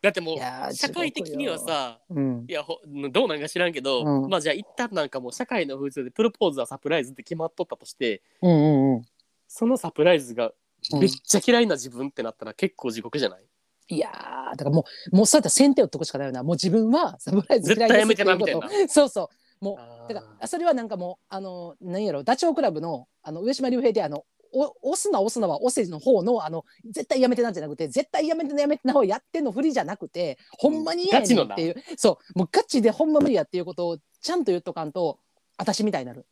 [0.00, 2.44] だってもう社会的にはさうん。
[2.48, 4.30] いやほどうなんか知らんけど、うん。
[4.30, 9.02] まあじゃあ一旦なんかもう社会の風潮でプロポーズはサプライズって決まっとったとしてうんうんうん。
[9.46, 10.52] そのサプライズが
[10.92, 13.44] うんめっちゃ嫌いな自分ってなったら結構地獄じゃない、
[13.88, 16.42] いやーだからもうもうそうやったら先手を解くしかないよな。
[16.42, 18.68] もう自分はサプライズ嫌いやめてなっていうこと。
[18.68, 19.64] みそうそう。
[19.64, 20.12] もあー。
[20.12, 31.76] うだからそれはなんかもうあの何やろダチョウ倶楽部のあの上島竜兵であのお押すな押すなは押せの方のあの絶対やめてなんじゃなくて絶対やめてなやめてなをやってんのふりじゃなくてほんまに嫌やねんっていう。
[31.96, 32.38] そう。
[32.38, 35.18] もうガチでほんま無理やっていうことをちゃんと言っとかんと
[35.56, 36.26] 私みたいになる。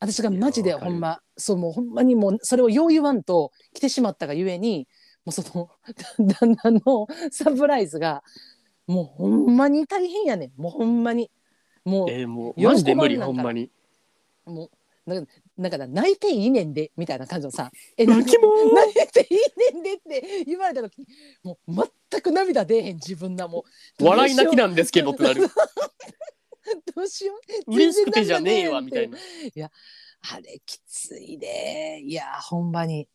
[0.00, 4.86] 私がマジでいやわかるほんまそうもうほんまにもうそれをよう言わんと来てしまったがゆえにも
[5.28, 5.70] うその
[6.18, 8.22] 旦那のサプライズが
[8.86, 10.52] もうほんまに大変やねん。
[10.60, 11.30] もうほんまに。
[11.84, 13.70] もうえーもうマジで無理ほんまに。
[14.44, 14.70] もう
[15.08, 21.06] なんかなんか泣いていいねんでみたいな感じのさ「え泣きもー泣いていいねんで」って言われた時に
[21.42, 21.74] もう
[22.10, 23.64] 全く涙出えへん自分がも
[23.98, 24.04] う。
[24.04, 25.48] 笑い泣きななんですけどってなる。
[26.94, 27.40] どうしよう。
[27.74, 29.18] 嬉しくてじゃねえわみたいな。
[30.30, 32.00] あれきついで。
[32.02, 33.08] いやほんまに。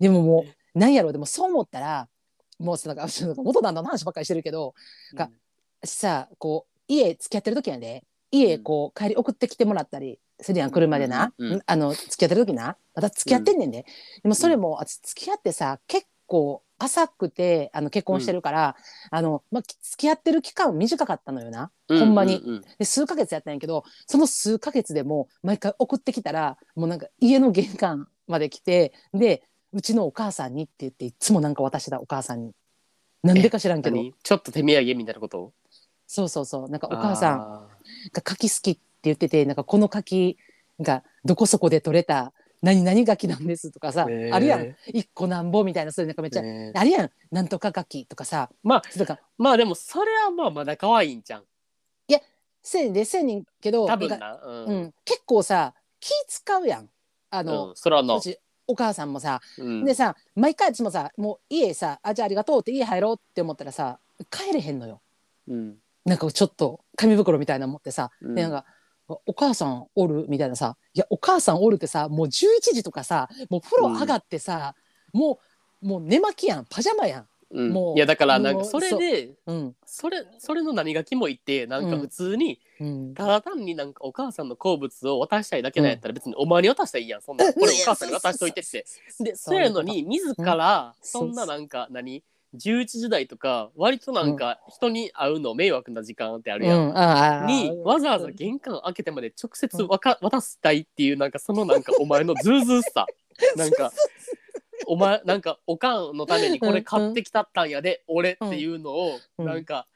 [0.00, 2.08] でももうなんやろうでもそう思ったら
[2.58, 4.74] もうさ なんか元旦那の話ばっかりしてるけど
[5.14, 5.30] が
[5.84, 12.76] さこう家付き合ってる時やで家こう帰り送ってきてもらったりするやん車でな、うんうんあの付き合ってる時な。
[12.94, 13.84] また付き合ってんねんで、
[14.22, 18.76] でもそれも、あ付き合ってさ結構浅くてあの結婚してるから、
[19.10, 22.36] あのまあ、付き合ってる期間短かったのよな、うほんまに。
[22.36, 29.42] ううで数ヶ月やったんやけどその数ヶ月でも毎回送ってきたらもうなんか家の玄関まで来てで
[29.74, 32.52] うちのお母さんにって言っていつもなんか渡してたお母さんに。
[33.22, 33.96] なんでか知らんけど。
[33.96, 34.14] 何？
[34.22, 35.52] ちょっと手土産みたいなこと？
[36.06, 36.70] そうそうそう。
[36.70, 37.68] なんかお母さんあ
[38.12, 40.38] が柿好きって言っててなんかこの柿
[40.80, 42.32] がどこそこで取れた
[42.62, 44.34] 何々柿なんですとかさ、へー。
[44.34, 44.76] あるやん。
[44.86, 46.42] 一個なんぼみたいなそういうなんかめっちゃ、
[46.78, 47.10] あるやん。
[47.30, 48.50] なんとか柿とかさ。
[48.62, 51.44] まあとかまあでもそれはまあまだ可愛いんじゃん
[52.66, 54.16] せんでせんねんけど多分な。
[54.16, 56.88] んかなうん、うん、結構さ気使うやん。
[57.28, 58.16] あうの、ん、それはな。
[58.16, 59.84] うちお母さんもさ、うん。
[59.84, 63.98] でさ毎回いつもさもう家さあじゃあありがとうって家入ろうって思ったらさ
[64.30, 65.00] 帰れへんのよ。
[65.48, 65.76] うん。
[66.04, 68.34] なんかちょっと紙袋みたいなの持ってさ、うん。
[68.34, 68.64] でなんか
[69.26, 72.30] お母さんおるみたいなさいやお母さんおるってさもう11
[72.72, 74.74] 時とかさもう風呂上がってさ、
[75.12, 75.38] も
[75.82, 77.70] うもう寝巻きやんパジャマやんうん。
[77.70, 79.52] もういやだからなんもうかそれでう。
[79.52, 79.76] ん。
[79.86, 83.14] それそれの何がキモいってなんか普通にうん。
[83.14, 87.22] ただ単になんかお母さんの好物を渡したいだけなんやったら別にお前に渡したらいいやん。
[87.22, 88.60] そんなこれお母さんに渡しといて。
[88.60, 88.84] って
[89.20, 91.06] でそうやのに自らうん。
[91.06, 92.22] そんななんか何
[92.56, 96.88] ？11時台とか割となんか人に会うの迷惑な時間ってあるやん。
[96.88, 97.46] うん。
[97.46, 103.06] にわざわざ玄関開けてまで直接わか渡したいっていうなんかそのなんかお前のズうずうしさ。
[103.56, 103.92] なんか
[104.86, 109.46] お前なんかおかんのためにこれ買ってきたったんやで俺っていうのをうん。
[109.46, 109.86] なんか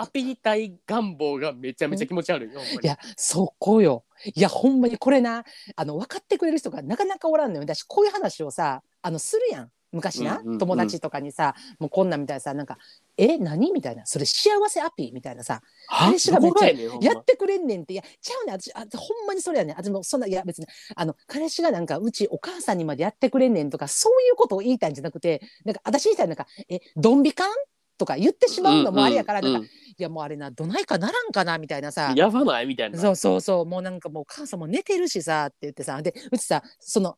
[0.00, 2.60] アピりたい願望がめちゃめちゃ気持ち悪いよ。
[2.60, 2.78] ほんまに。
[2.82, 4.04] いやそこよ。
[4.24, 7.62] いやほんまにこれなあの分かってくれる人がなかなかおらんのよ。
[7.62, 10.58] 私こういう話をさあのするやん昔な、うんうんうん。
[10.58, 12.78] 友達とかにさもうこんなんみたいなさなんか
[13.16, 14.06] 「え何?」みたいな。
[14.06, 15.62] それ幸せアピーみたいなさ。
[15.88, 16.68] 彼氏がめっちゃ
[17.00, 17.94] やってくれんねんって。
[17.94, 18.60] いやちゃうねん。
[18.60, 19.76] 私あほんまにそれやねん。
[19.76, 27.50] 私もそんないや別にあの彼氏がなんかうちお母さんにまでやってくれんねんとかそういうことを言いたいんじゃなくてなんか私みたいななんか「えドンビカン?」
[27.98, 32.12] とか言ってしまうのもあれやから、なんか、うんうんいやもうあれなどないかならんかなみたいなさ。
[32.14, 32.96] やばないみたいな。
[33.00, 33.66] そうそうそう。
[33.66, 36.00] もうなんかもうお母さんも寝てるしさって言ってさ。
[36.00, 37.16] でうちさその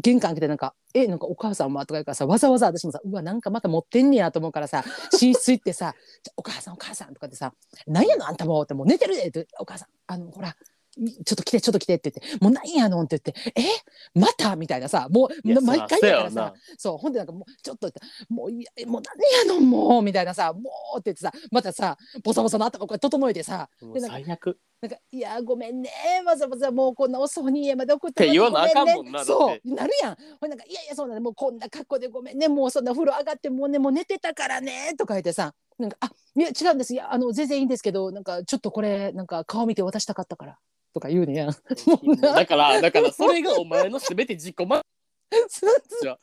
[0.00, 4.84] 玄関開けてなんか「えなんかお母さんは?」とか言うからさわざわざ私もさうわなんかまた持ってんねやと思うからさ
[5.20, 7.52] 寝室行ってさ「じゃお母さんお母さん」とかってさ
[7.86, 10.54] 「なんやのあんたも」ってもう寝てるでって「お母さんあのほら
[10.94, 13.62] ちょっと来てちょっと来て」って言って「もうなんやの?」って言って「え？
[14.14, 17.90] また?」みたいなさもいうや毎回だからさそうほんでなんかもうちょっと
[18.28, 19.60] もういやもうなんやの？
[19.60, 23.68] もうみたいなさもうって言ってさまたさボサボサの頭こう整えてさ
[24.00, 24.58] 最悪。
[24.80, 25.90] なんか「いやごめんね
[26.26, 30.16] わざわざもうこんな遅いに家まで送ってって言わなあかんもんなそうなるやん。
[30.38, 31.20] ほんでなんか「いやいやそうなんだ。
[31.22, 32.48] もうこんな格好でごめんね。
[32.48, 36.94] もうそんな風呂上がってもうねもう寝てたからね」とか言ってさなんか「あいや違うんです。
[36.94, 40.58] いやあの全然いいんですけどなんかちょっとこれなんか顔見て渡したかったから」
[40.94, 41.50] とか言うねやん。
[42.20, 43.58] だから、だから、 それが。
[43.58, 44.80] お前のすべて自己満
[46.00, 46.16] じゃ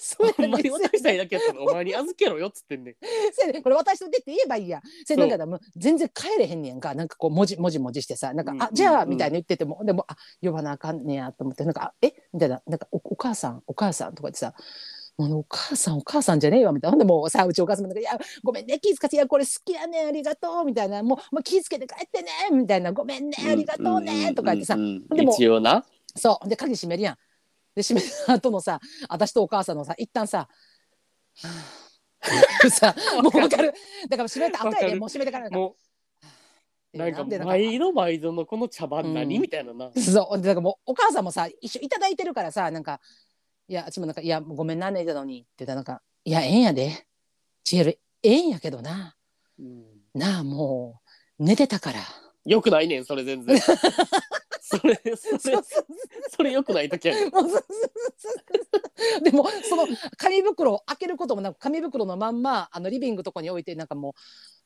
[0.00, 2.94] そうやねん渡したいだけやったらお前に預けろよっつってんねん。
[3.32, 3.62] せやねん。
[3.62, 4.82] これ渡しといてって言えばいいやん。
[5.06, 6.94] せやなんかもう全然帰れへんねやんか。
[6.94, 11.64] なんかこう文字文字文字してさ、なんか、うんあじゃあうんみたいに言ってても、でもあ呼ばなあかんねやと思って。
[11.64, 12.12] なんかあえ？
[12.32, 12.60] みたいな。
[12.66, 14.54] なんかおお母さんお母さんとか言ってさ。
[15.18, 16.92] もうお母さんお母さんじゃねえわみたいな。
[16.92, 19.16] ほんでもうさうちお母さんもなんか「いやごめんね気ぃつかって。
[19.16, 20.08] いやこれ好きやねん。
[20.08, 25.84] ありがとう」みたいな「もうもう気ぃつけて帰ってね」みたいな「ごめんねありがとうね」とか言ってさ、でも一応な。
[26.16, 26.48] そう。
[26.48, 27.16] で鍵閉めるやん。
[27.74, 30.48] で閉めた後のさ私とお母さんのさ一旦さ
[32.70, 33.74] さもう分かる。
[34.08, 34.76] だから閉めた後やで。
[34.76, 35.00] わかる。
[35.00, 35.58] もう閉めてからなんか。
[35.58, 35.76] も
[36.94, 39.42] う、なんか、で毎度毎度のこの茶番何、うん。
[39.42, 39.90] みたいなな。
[39.92, 40.36] そう。
[40.36, 43.00] でだからもうお母さんもさ一緒いただいてるからさなんか
[43.68, 45.72] 「いやあっちもなんかいやごめんな寝たのに」って言った。
[45.72, 47.06] らなんか「いやええんやで。
[47.64, 49.16] ちえるええんやけどな。
[49.58, 49.84] うん。
[50.14, 51.00] なあも
[51.38, 52.00] う寝てたから」
[52.44, 53.56] よくないねん、それ全然。
[54.60, 55.58] それ、それ、
[56.30, 57.30] それよくない時やね
[59.22, 64.14] でもその紙袋を開けることもなく紙袋のまんまあのリビングとかに置いてなんかも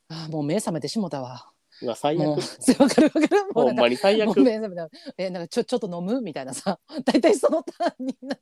[0.09, 1.51] うあーもう目覚めてしもたわ。
[1.83, 2.81] うわ、最もう悪。
[2.81, 4.29] わかるわかるもうほなんんかまに最悪。
[4.29, 6.21] もう目覚めたえなんかちょちょっと飲む？
[6.21, 8.37] みたいなさ 大体そのターンにな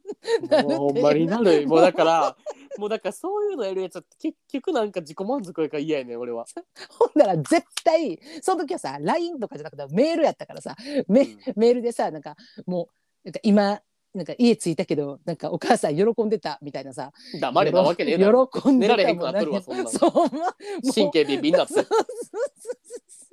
[0.49, 1.67] なるっていうもうほんまになる。
[1.69, 2.37] もうだから、
[2.79, 6.45] もうだからそういうのやるやつって結局なんか自己満足やから嫌やねん、俺は。
[6.99, 10.77] ほんなら絶対その時はさ LINE とかじゃなくてメールやったからさ
[11.09, 12.89] メ,、うんメールでさなんかもう
[13.25, 13.81] なんか今
[14.15, 18.47] なんか家着いたけどなんかお母さん喜んでたみたいなさ黙れなわけねえだろ。
[18.47, 20.47] 喜んでた寝られへんくなっとるわそんなんそうほんまも
[20.85, 21.85] う神経ビンビンなってそう。
[21.85, 23.24] そうそう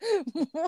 [0.54, 0.64] も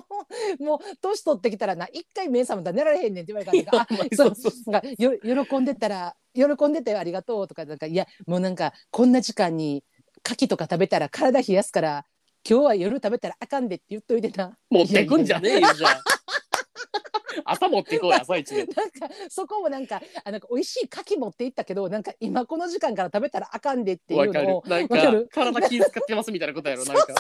[0.60, 9.84] うもう年取ってきたらな一回目覚めたら寝られへんねんって言われたらそうそうそうよ喜んでたら喜んでたよありがとうとかなんかいやもうなんかこんな時間に
[10.24, 12.06] 牡蠣とか食べたら体冷やすから
[12.48, 16.02] 今日は夜食べたらあかんでって言っといてな持ってくんじゃねえよ、じゃあ。
[17.44, 18.64] 朝持ってこうや、 朝一で。
[18.66, 24.62] なんかそこもなんかあなんか美味しい牡蠣持って行ったけどなんか今この時間から食べたらあかんでっていわかうのを。
[24.64, 27.14] るなんかわかる、体気使ってますみたいなことやろ、 なんか。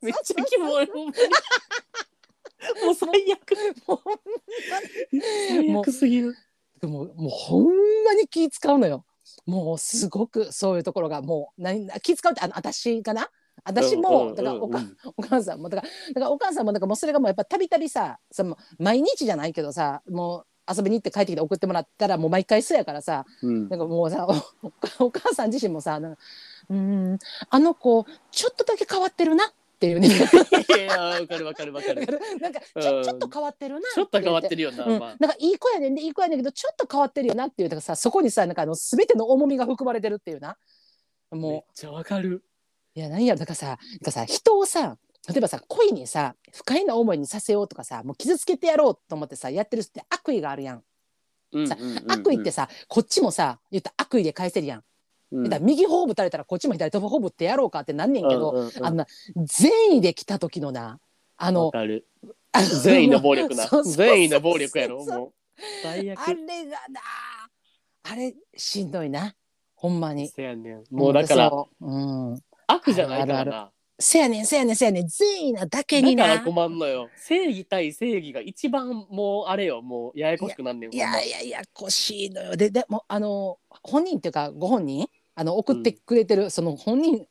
[0.00, 1.16] めっちゃキモい、ほんまに。
[2.84, 3.56] もう最悪。
[5.68, 6.36] もうすぎる。
[6.80, 7.64] でももうほん
[8.04, 9.04] まに気使うのよ。
[9.46, 13.28] もうすごくそういうところがもう何気使うってあの私かな？
[13.64, 14.96] 私も、うんだからおか、うんうん。
[15.16, 20.46] お母さんもだからだからお母さんもだからもうそれがもうやっぱたびたびさその毎日じゃないけどさもう
[20.76, 23.68] 遊びに行って帰ってきて送ってもらったらもう毎回そうやからさうん。
[23.68, 24.26] なんかもうさ
[24.98, 27.18] お母さん自身もさうーん
[27.50, 29.48] あの子ちょっとだけ変わってるなっ
[29.82, 30.08] ていうね。
[30.08, 32.06] いや、わかるわかるわかる。
[32.40, 33.02] なんかちょ,、うん。
[33.02, 35.16] ちょっと変わってるなちょっと変わってるるよな、うん、まあ。
[35.18, 40.56] なんかいい子やねんでいい子やねんけどちょっと変わってるよなっていうだからさそこにさなんかあの全ての重みが含まれてるっていうな。
[41.32, 41.50] もう。
[41.50, 42.44] めっちゃわかる。
[42.94, 44.96] いや何やろだからさなんかさ人をさ
[45.28, 50.82] 例えばさ恋にさ不快な思いにさせようとかさもう傷つけてやろうと思ってさやってる人って悪意があるやん。
[51.66, 54.84] さうん悪意ってさこっちもさ言ったら悪意で返せるやん。
[55.32, 60.98] うんだ右頬ぶたれたらこっちも左手頬ぶってやろうかってなんねんけど、うんうんうんあんな善意で来た時のな
[61.36, 61.72] あわの
[62.82, 63.66] 善意の暴力な。
[63.82, 65.32] 善意の暴力やろ、もう。
[65.86, 67.00] あれがな
[68.04, 69.34] あれしんどいな
[69.74, 70.28] ほんまに。
[70.28, 70.84] せやねん。
[70.90, 71.50] もうだから、
[71.80, 73.50] うん、悪じゃないからある。
[73.50, 73.70] な。
[73.98, 75.06] せやねんせやねんせやねん。
[75.06, 76.26] 善意なだけにな。
[76.26, 77.08] だから困んのよ。
[77.16, 80.94] 正義対正義が一番もうあれよ、もうややこしくなんねん。
[80.94, 81.16] いほんま。
[81.18, 82.56] やいやいやこしいのよ。
[82.56, 87.26] ででもあの本人っていうかご本人あの送ってくれてる、その本人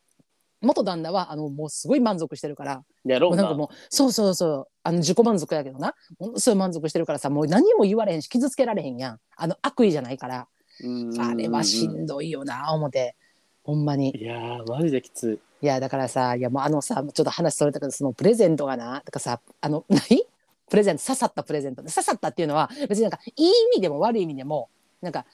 [0.62, 2.84] 元旦那はあのもうすごい満足してるから。
[3.04, 3.42] やろうな。
[3.42, 4.68] もうなんかもうそうそうそう。
[4.84, 5.94] あの自己満足やけどな。
[6.18, 9.18] ものすごい満足してるからさもう何も言われへんし傷つけられへんやん。
[9.36, 10.48] あの悪意じゃないから。
[10.82, 11.20] うん。
[11.20, 13.16] あれはしんどいよな思って
[13.64, 14.16] ほんまに。
[14.16, 15.66] いやーマジできつい。
[15.66, 20.26] やだからさいやもうあのさちょっと話それたけどそのプレゼントがなだからさあの 何？
[20.68, 21.82] プレゼント刺さったプレゼント。
[21.82, 24.68] 刺さったっていうのは別になんかいい意味でも悪い意味でも
[25.00, 25.26] なんか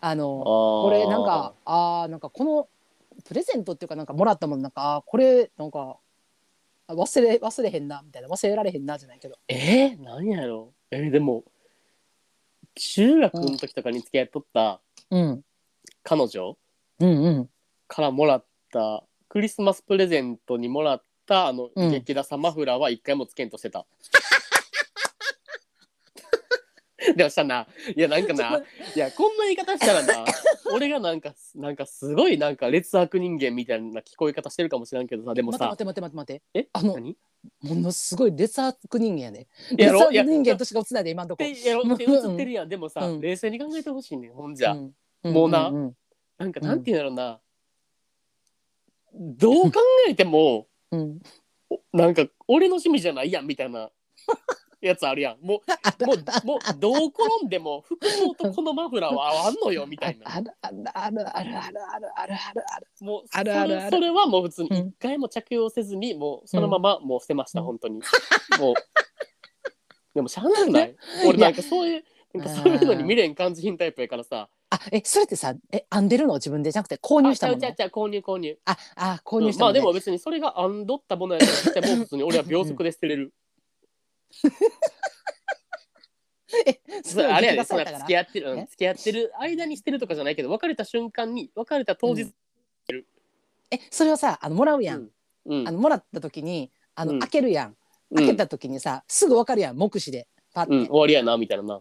[0.00, 2.68] あのここれなんかあーなんかこの
[3.24, 5.96] プレゼントっていうかなんかもらったもんなんかあーこれなんか
[6.86, 9.36] あ忘れ忘れへんなみたいな忘れられへんなじゃないけど。
[9.48, 10.72] えー、何やろ？
[10.90, 11.44] えーでも
[12.74, 15.42] 中学の時とかに付き合っとったうん。
[16.02, 16.56] 彼女？
[17.00, 17.50] うんうん
[17.88, 21.90] からもらったクリスマスプレゼントにもらったあの、うん。
[21.90, 23.86] 激ダサマフラーは一回もつけんとしてた。
[27.14, 27.68] でもしたな。
[27.94, 28.62] いやなんかな。
[28.94, 30.24] いやこんな言い方したらな
[30.72, 36.68] 俺がなんかなんかすごいなんか劣悪人間みたいな聞こえ方してるかもしれんけどさでもさ待って待って待って待って待って。
[36.68, 36.68] え？
[36.72, 37.16] あの何？
[37.62, 39.46] ものすごい劣悪人間やね。
[39.70, 41.44] 劣悪やろいや人間としか映ないで今んとこ。
[41.44, 42.68] ってやろって映ってるやん。
[42.68, 43.20] でもさ、うん。
[43.20, 44.92] 冷静に考えてほしいねんほんじゃ、ん。
[45.22, 45.68] もうな。
[45.68, 45.96] うん。
[46.38, 47.40] なんかなんていうんだろうな、
[49.18, 51.18] どう考えてもうん。
[51.70, 53.90] おなんか俺の趣味じゃないやんみたいな
[54.80, 55.44] やつあるやん。
[55.44, 55.62] も
[56.00, 60.36] うもうもうどう転んでも服装とこのマフラーは合わんのよみたいな。
[60.36, 62.86] あるあるあるあるあるあるあるあるある。
[63.00, 63.90] もうあるあるある。
[63.90, 64.88] それそれはもう普通にうん。
[64.88, 68.00] 一回も着用せずにもうそのままもう捨てました、うん本当に。
[68.60, 68.74] もう
[70.14, 70.96] でもしゃあなくない
[71.26, 76.34] 俺なんかそういうなんかそういうのに未練感じひんタイプやからさあえそれってさえ編んでるの？
[76.34, 77.56] 自分でじゃなくて購入したもの？
[77.56, 78.58] ゃうちゃうちゃう購入購入。
[78.64, 83.32] ああ購入したものねまあでも別にそれが編んどったものやとしても普通に俺は秒速で捨てれる。
[86.66, 88.66] えそれあれやねそん付き合ってるうんえ？
[88.70, 92.32] 付き合ってる間に捨てるとかじゃないけど別れた瞬間に別れた当日
[93.70, 95.10] えそれをさあのもらうやん、うん
[95.46, 95.68] うん。
[95.68, 97.18] あのもらった時にあの、うん。
[97.20, 97.76] 開けるやん。
[98.10, 98.16] うん。
[98.16, 100.26] 開けた時にさ、すぐわかるやん目視で。
[100.52, 101.80] パッて、うん終わりやなみたいなな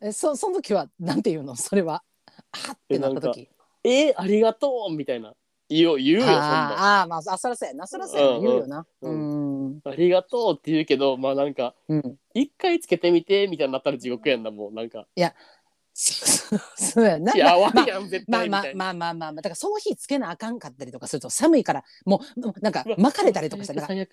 [0.00, 1.56] えそその時はなんて言うの？
[1.56, 2.02] それは。
[2.52, 3.48] はってなった時。
[3.84, 5.34] えー、ありがとうみたいな。
[5.68, 7.00] 言う言うよそんな。
[7.00, 7.86] あーあーまああそらそうやな。
[7.86, 8.86] そらそうやな、うん言うよな。
[9.02, 9.70] ううん。
[9.76, 12.18] んありがとうって言うけどまあなんかうん。
[12.34, 15.06] 一回つけてみてみたいになったら地獄やんなもうなんか。
[15.96, 17.32] そう そうやな。
[17.34, 19.32] いやまあわりやん絶まあ対まあまあまあまあまあ。
[19.32, 24.06] だからその日つけなあかんかったりとかすると寒いからもうなんか巻 かれたりとかしたら寒い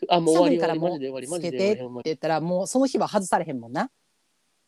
[0.59, 3.91] からもうつけてって言ったらもうその日は外されへんもんな。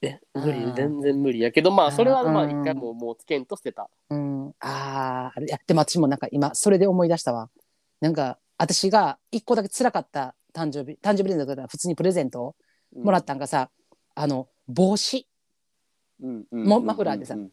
[0.04, 3.89] え無理全然無理やけどまあそれはまあ一回もうもうつけんと捨てた。
[4.10, 7.49] うん、あーあやでも私もなんか今それで思い出したわ。
[8.01, 12.56] なんか私が一個だけ辛かった誕生日誕生日プレゼントだったら普通にプレゼントを
[12.95, 13.70] もらったんがさ、
[14.16, 15.28] あの帽子。
[16.22, 17.36] うんうんもマフラーでさ。
[17.36, 17.51] うん。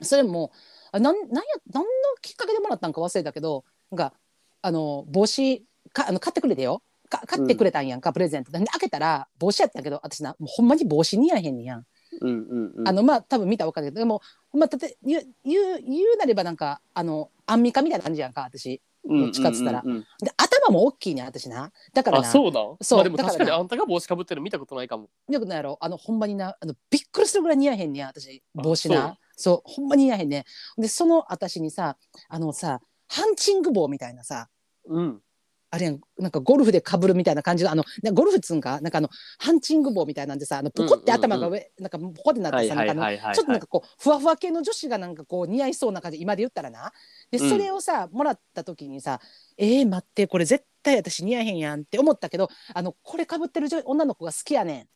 [0.00, 0.52] それも
[0.92, 1.88] あなんなんや何の
[2.22, 4.14] きっかけでもらったんか忘れたけどなんか
[4.62, 6.82] あの帽子かあの買ってくれてよ
[7.18, 8.52] か買ってくれたんやんか、プレゼント。
[8.52, 11.86] で開けたら帽子やったけど私なもうほんまに帽子似合えへんねやん。
[12.20, 12.88] うんうんうん。
[12.88, 14.20] あのまあ多分見たら分かるけどでも
[14.52, 18.80] まあたて言う言う言うなればなんかあのアンミカみたいな感じやんか私。
[19.06, 21.70] どっちかっつったらうんうんうんで頭も大きいねん私な。
[21.92, 25.10] だからあなそうなんそうまあでも確かにあんたが帽子かぶってるの見たことないかも。
[25.28, 25.58] よくない。
[25.58, 29.18] やろあのほんまになあのびっくりするぐらい似合えへんねや私あ帽子な。
[29.36, 29.70] そう。
[29.70, 30.46] ほんまに似合えへんね
[30.78, 31.98] でその私にさ
[32.28, 34.48] あのさハンチング帽みたいなさ
[34.86, 35.20] うん
[35.74, 38.80] あれやんなんかゴルフでかぶるみたいな感じのあのなゴルフっつうんか？
[38.80, 39.08] なんかあの
[39.38, 46.92] ハンチング帽みたいなんでさあのポコって頭が上、なんかポコってなっはいてさ、ちょっとなんかこうふわふわ系の女子がなんかこう似合いそうな感じ今で言ったらな。
[47.30, 47.50] でうん。
[47.50, 49.20] それをさ、もらった時にさ
[49.58, 54.88] 「えー、待ってこれ絶対私似合えへんやん」って思ったけどあのこれかぶってる女女の子が好きやねんって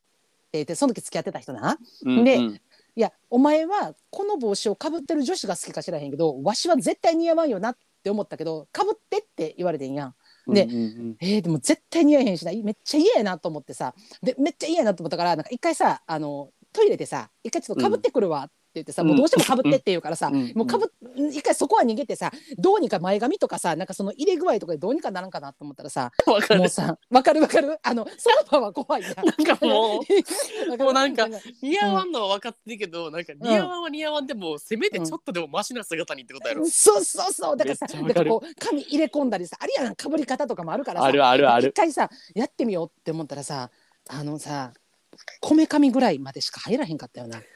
[0.52, 1.76] 言ってその時付き合ってた人な。
[2.04, 2.60] でうんうん。
[2.96, 10.14] いやお前はこの帽子をかぶってる女子が好きか知らへんけどわしは絶対似合わんよなって思ったけどかぶってって言われてんやん。
[10.52, 11.16] でうんうんうん。
[11.20, 12.52] えー、でも絶対似合えへんしな。
[12.52, 13.94] めっちゃ嫌やなと思ってさ。
[14.22, 18.44] でめっちゃ嫌やなと思ったからなんか一回さあのトイレでさ一回ちょっとかぶってくるわ。
[18.44, 20.52] って言ってさ、うんもうどうしてもかぶってって言うからさ、うん。
[20.54, 26.60] もうかぶ一回そこは逃げてさどうにか前髪とかさなんかその入れ具合とかでどうにかならんかなと思ったらさわかる。
[26.60, 27.78] もうさわかるわかる？
[27.82, 29.02] あのその場は怖い。
[29.02, 29.08] な。
[29.08, 31.28] んかもう もうなんか
[31.62, 37.56] 似合わんのは分かってるけど、なんか似合わんは似合わんでも、せめてちょっとでもマシな姿にってことやろ、そうそうそう。
[37.56, 41.68] だからさだからこう髪入れ込んだりさあるやんかぶり方とかもあるからさあるあるある。
[41.68, 43.70] 一回さやってみようって思ったらさ
[44.08, 44.72] あのさ
[45.40, 47.40] こめかみぐらいまでしか入らへんかったよな。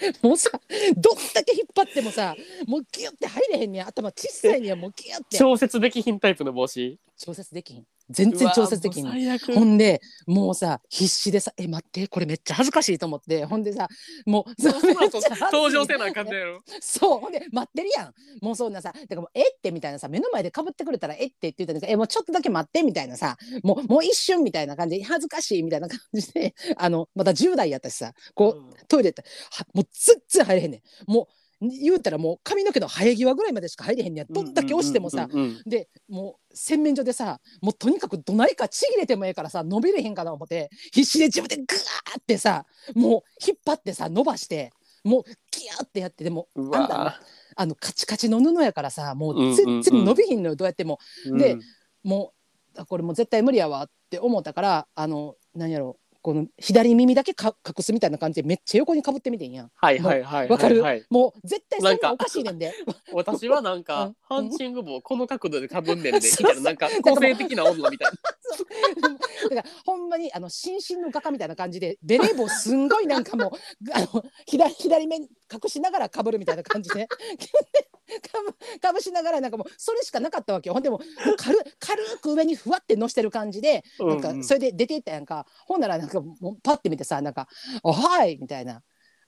[0.22, 0.50] もうさ
[0.96, 2.34] どんだけ引っ張ってもさ
[2.66, 5.36] もうギュッて入れへんねん頭小さいねんもうギュッて。
[5.36, 6.98] 調節できひんタイプの帽子。
[7.18, 9.04] 調節できひん全然調節できひん。
[9.04, 9.54] うわもう最悪。
[9.54, 13.88] ほんでもうさ必死でさ「え待ってこれめっちゃ恥ずかしい」と思ってほんでさ
[14.26, 16.60] もう登場せなあかんねやろ。
[16.80, 18.14] そうほんで待ってるやん。
[18.44, 31.12] もうそんなさだからもう「えっ?」てみたいなさ目の前でかぶってくれたら「えっ?」てって言ったんだけど「えもうちょっとだけ待って」みたいなさもうもう一瞬みたいな感じで恥ずかしいみたいな感じであのまた10代やったしさこう、トイレってはもう全然入れへんねん。
[31.12, 35.28] もう言うたらもう髪の毛の生え際ぐらいまでしか入れへんねんどんだけ押してもさ、
[35.66, 44.72] でもう洗面所でさもうとにかくどないかちぎれてもええからさ伸びれへんかな思って必死で自分でグワーってさもう引っ張ってさ伸ばして
[45.04, 47.14] もうギャーってやってでもうあんたわ
[47.56, 50.98] あのカチカチの布やからさもう全然伸びひんのよどうやっても。
[51.38, 51.60] でうん。
[52.02, 52.32] も
[52.76, 59.70] うあこれもう絶対無理やわって思ったからあの何やろこの左耳だけか隠すみたいな感じでめっちゃ横にかぶってみてんやん。
[59.74, 61.06] はいはいはいわかるはいはい。
[61.08, 62.74] もう絶対そなんなおかしいねんで。
[63.12, 63.84] 私はなん うん。
[63.84, 68.18] かハンチング帽この角度でかぶんねんで みたいななんか個性的な女みたいな
[69.48, 73.50] だからほんまにあの新進の画家みたいな感じでベレー帽すんごいなんかもう
[73.92, 75.28] あの左左目隠
[75.68, 77.16] しながらかぶるみたいな感じで か
[78.42, 80.74] ぶかぶしながらなんかもうそれしかなかったわけよ。
[80.74, 81.00] ほんでも
[81.36, 84.36] 軽軽く上にふわってのしてる感じでなんかうん。
[84.36, 87.48] うんそれで出ていったやんか、ほんならなんかもうパッて見てさなんか
[87.82, 88.82] 「おはい」みたいな。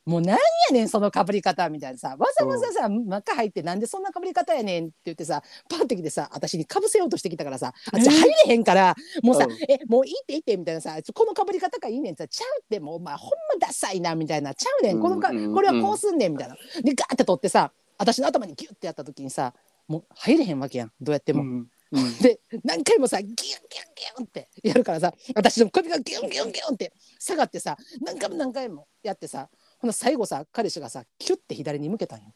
[0.04, 0.38] もうなんや
[0.72, 9.52] ねんそのかぶり方みたいなさわざわざさ真っ赤入ってなんでそんなかぶり方やねんって言ってさパッてきてさ私にかぶせようとしてきたからさあじゃあ入れへんからもうさ、うん。
[9.68, 13.30] えもういいっていいってみたいなさこのかぶり方がいいねんってさちゃうってもうお前ほん
[13.60, 16.56] まダサいなみたいなちゃうねんこのか、これはこうすんねんみたいな。
[16.82, 19.54] でガーって取ってさ私の頭にギュッてやった時にさ
[19.86, 21.42] もう入れへんわけやんどうやっても。
[21.42, 22.18] うんうん。
[22.18, 23.62] で何回もさギュンギュン
[23.94, 29.48] ギュンってやるからさ私の首がギュンギュンギュンって下がってさ何回も何回もやってさ
[29.82, 32.32] ほな最後さ彼氏がさキュッて左に向けたんよ。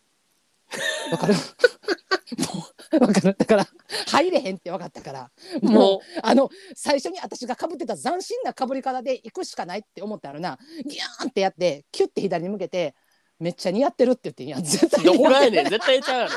[1.12, 1.34] わかる？
[1.34, 1.40] も
[2.98, 3.36] うわかる？
[3.38, 3.66] だから
[4.08, 5.30] 入れへんって分かったから。
[5.62, 5.72] もう。
[5.72, 10.58] もあの最初に私がかぶってた斬新なかぶり方で行くしかないって思ったらな。
[10.84, 12.96] ギューンってやってキュッて左に向けて
[13.38, 14.58] めっちゃ似合ってるって言ってんや。
[14.58, 15.68] ん絶対うどこがやねん。
[15.68, 16.28] 絶対ちゃうや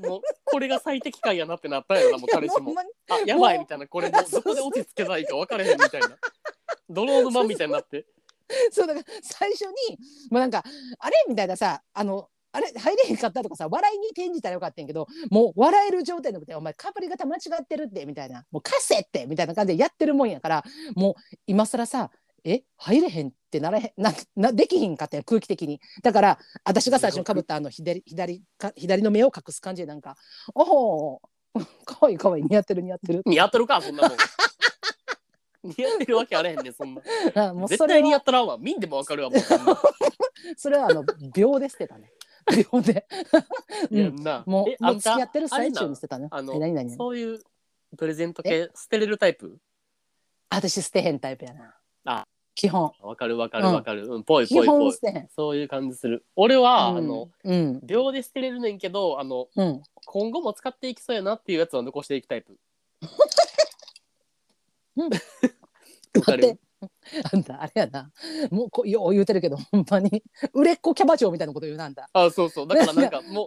[0.00, 0.08] ろ。
[0.08, 2.74] もうこれが最適解やなってなったんやろなもう彼氏も。
[3.10, 3.86] あやばいみたいな。
[3.86, 6.16] これもうどこで落ち着けないか分からへんみたいな。
[6.88, 8.06] ドローの間みたいになって
[8.72, 9.98] そうだから最初に
[10.30, 10.64] もうなんか
[10.98, 11.16] あれ？
[11.28, 12.72] みたいなさあのあれ？
[12.76, 18.44] 入れへんかったとかさ笑いに転じたらよかったんやけどもう笑える状態のくてお前かぶり方間違ってるってみたいな。
[18.50, 21.14] もう貸せってみたいな感じでやってるもんやからもう
[21.46, 22.10] 今更さ
[22.44, 22.62] え？
[22.76, 25.80] 入れへんってならへんななできひんかったよ空気的に。
[26.02, 30.16] だから私が最初にかぶったあの左左か左の目を隠す感じでなんか
[30.54, 30.62] 「お
[31.14, 31.20] お
[31.84, 33.22] かわいいかわいい似合ってる似合ってる。
[33.26, 34.18] 似合ってるかそんなもん
[35.64, 37.02] 似合ってるわけあれへんねんそんな」
[37.48, 39.40] あもう絶対似合ったらんわ見んでも分かるわもう。
[39.40, 39.78] そんな
[40.56, 41.04] それはあの
[41.34, 42.12] 秒で捨てたね。
[42.72, 43.06] 秒で。
[43.90, 44.16] いやん。
[44.16, 46.28] なもうもあんた付き合ってる最中に捨てたね。
[46.30, 47.40] あのえ何何そういう
[47.96, 49.58] プレゼント系捨てれるタイプ？
[50.50, 51.74] 私捨てへんタイプやな。
[52.04, 52.26] あ。
[52.54, 52.90] 基本。
[53.02, 53.74] わかるわかるうん。
[53.74, 54.06] わかる。
[54.08, 54.78] うんぽい基ぽいぽい。
[54.78, 55.28] 本捨てへん。
[55.28, 56.24] そういう感じする。
[56.36, 56.96] 俺は、うん。
[56.98, 57.80] あのうん。
[57.84, 59.82] 秒で捨てれるねんけどあのうん。
[60.06, 62.58] 今後も使っていきそうやなっていうやつは残していくタイプ
[65.04, 65.10] うん
[66.36, 66.58] って。
[67.32, 68.10] あんたあれやな。
[68.50, 70.22] もうこよう言うてるけどほんまに
[70.52, 72.08] 売れっ子キャバ嬢みたいなこと言うなんだ。
[72.12, 73.46] あそうそうだからなんかも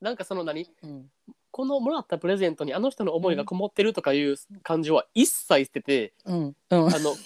[0.00, 0.68] うなんかその何？
[0.82, 1.10] うん。
[1.50, 6.56] このもらったプレゼントにあの人の思いがこもってるとかいう感情は一切捨てて、うん。
[6.70, 6.94] うん。
[6.94, 7.16] あの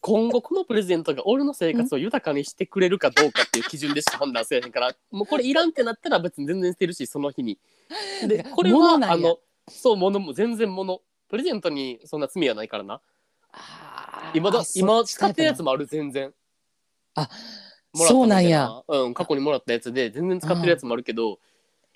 [0.00, 7.58] 今後このプレゼントが俺の生活を豊かにしてくれるかどうかっていう基準でしか判断せえへんからもうこれいらんってなったら別に全然捨てるしその日に。
[8.26, 13.00] でこれはあのそう物も全然物プレゼントにそんな罪はないからな。
[13.52, 16.34] あー今だそ今使ってるやつもある全然。
[17.14, 17.22] あ
[17.92, 18.68] もらったそうなんや。
[18.88, 21.38] みたいなうん過去にもらったやつで全然使ってるやつもあるけど。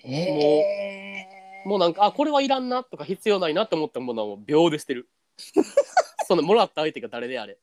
[0.03, 1.69] えー。
[1.69, 5.09] もうなんかあこれはいらんなとか必要ないなって思ったものはもう秒で捨てる。
[6.27, 7.57] そのもらった相手が誰であれ。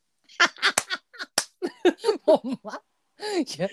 [2.23, 2.83] ほんま？
[3.39, 3.68] いや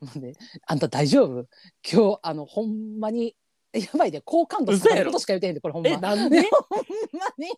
[0.00, 0.34] もうね
[0.66, 1.46] あんた大丈夫？
[1.88, 3.36] 今日あのほんまに
[3.72, 5.06] やばいで好感度下がる。
[5.06, 5.90] ことしか言うてへんでこれほんま。
[5.90, 6.42] えなんで？
[6.50, 6.80] ほん
[7.18, 7.52] まに。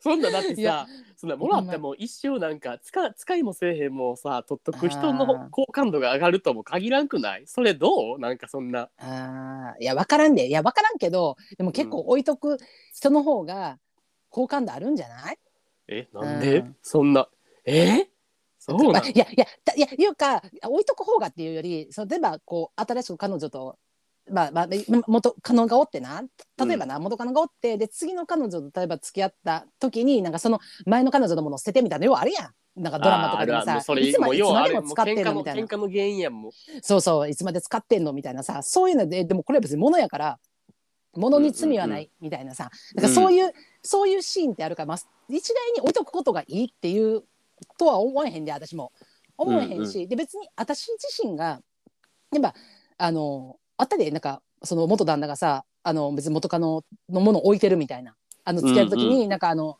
[0.00, 0.86] そんなだっていやさ
[1.16, 7.46] そんなもらっても一生なんか使使いもせえへんもんさ取っとく人の好感度が上がるとも限らんくない？
[7.46, 8.18] それどう？
[8.18, 8.90] なんかそんな。
[8.98, 9.82] あー。
[9.82, 10.46] いや分からんで。
[10.46, 12.58] いや分からんけどでも結構置いとく
[12.92, 13.78] 人の方が
[14.28, 15.38] 好感度あるんじゃない、
[15.88, 17.28] えなんで、うんそんな。
[17.64, 18.08] え？
[18.58, 18.92] そうなん？
[18.92, 23.78] まあいやいやだいやいうか置いとく方がっていうよりその例えばこう新しく彼女と
[24.30, 24.68] まあまあ
[25.06, 26.22] 元カノがおってな。
[26.64, 32.82] 例えばな、元カノがおってで次の彼女と例えば付き合った時になんかその前の彼女のものを捨ててみたいな要はあるやん。
[32.82, 35.60] なんかドラマとかでもさいつまでも使ってんのみたいな。
[36.82, 40.38] そうそういつまで使ってんのみたいなさそういうのででもこれは別に物やから
[41.16, 43.52] 物に罪はないみたいなさ、だからそういう、
[43.82, 44.98] そういうシーンってあるから、まあ、
[45.28, 47.22] 一概に置いとくことがいいっていう
[47.78, 48.92] とは思えへんで私も。
[49.36, 51.60] 思えへんし、で別に私自身が
[52.32, 52.54] やっぱ
[52.98, 58.14] あのあったでなんかその元旦那がさあの別に元カノのものを置いてるみたいな。
[58.46, 59.78] あの付き合う時に、なんかあの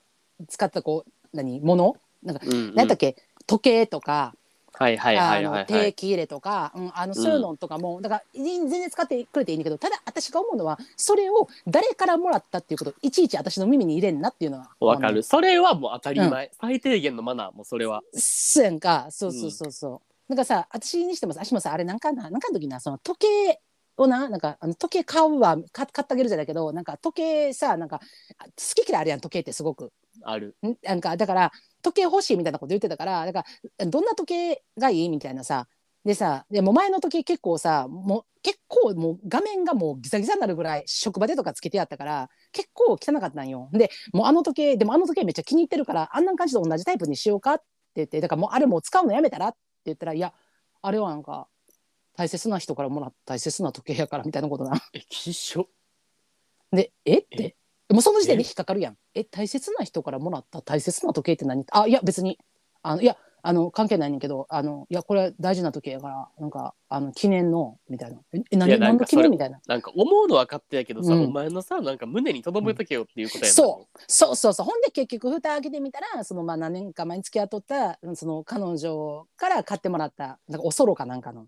[0.48, 1.96] 使ったこう何物？
[2.22, 2.74] なんか、うんうん。
[2.74, 3.14] 何だっけ？
[3.46, 4.34] 時計とか
[4.72, 5.66] はいはいはいはいはい。
[5.66, 15.22] 定期入れとか、うん、あのそういうのとかも、だから全然使ってくれていいんだけどただ私が思うのはそれを誰からもらったっていうことをいちいち私の耳に入れんなっていうのはわかる。
[15.22, 18.02] それはもう当たり前、最低限のマナーもそれは。
[18.14, 19.08] そうやんか。
[19.10, 22.30] そうそうそうそう、なんかさ私にしてもさ私もさあれなんかな？
[22.30, 23.60] なんかの時なその時計
[23.96, 28.00] をななんかあの時計買うわか買ってあげるじゃないけどなんか時計さなんか
[28.38, 28.50] あ好
[28.84, 29.92] き嫌いあるやん時計ってすごく。
[30.22, 30.56] ある。
[30.62, 30.74] ん？
[30.82, 33.44] なんかだから時計欲しいみたいなこと言ってたからだか
[33.78, 35.66] らどんな時計がいいみたいなさ。
[36.04, 43.70] でさでも前の時計結構さもう結構もう画面がもうギザギザになるぐらい職場でとかつけてやったから結構汚かったんよ。
[43.72, 47.64] でもうあの時計でもあの時計めっちゃ気に入ってるからあんな感じで同じタイプにしようかって
[47.96, 50.34] 言ってだからもうあれもう使うのやめたらって言ったらいや
[50.82, 51.48] あれはなんか
[52.16, 54.80] 大切な人からもらった大切な時計やからみたいなことな。
[54.92, 55.68] え希少
[56.72, 57.18] でえ？
[57.18, 57.56] って
[57.90, 58.96] もうその時点で引っかかるやん。
[59.14, 61.64] え大切な人からもらった大切な時計って何？
[61.72, 62.38] あいや別に
[62.82, 68.18] あのいやあの関係ないねんけどあのいやこれ大事な時計やからなんかあの記念のみたいな。
[68.32, 68.38] え？
[68.38, 69.60] えいや何何の記念みたいな？
[69.66, 71.24] なんか思うの分かってやけどさ、うん。
[71.24, 74.00] お前のさなんか胸に留めとけよっていうことやな、そう。
[74.06, 74.66] そうそうそう。
[74.66, 81.46] ほんで結局蓋開けてみたらそのまあ何年か前に付き合っとったうんその彼女から買ってもらったなんかおそろかなんかの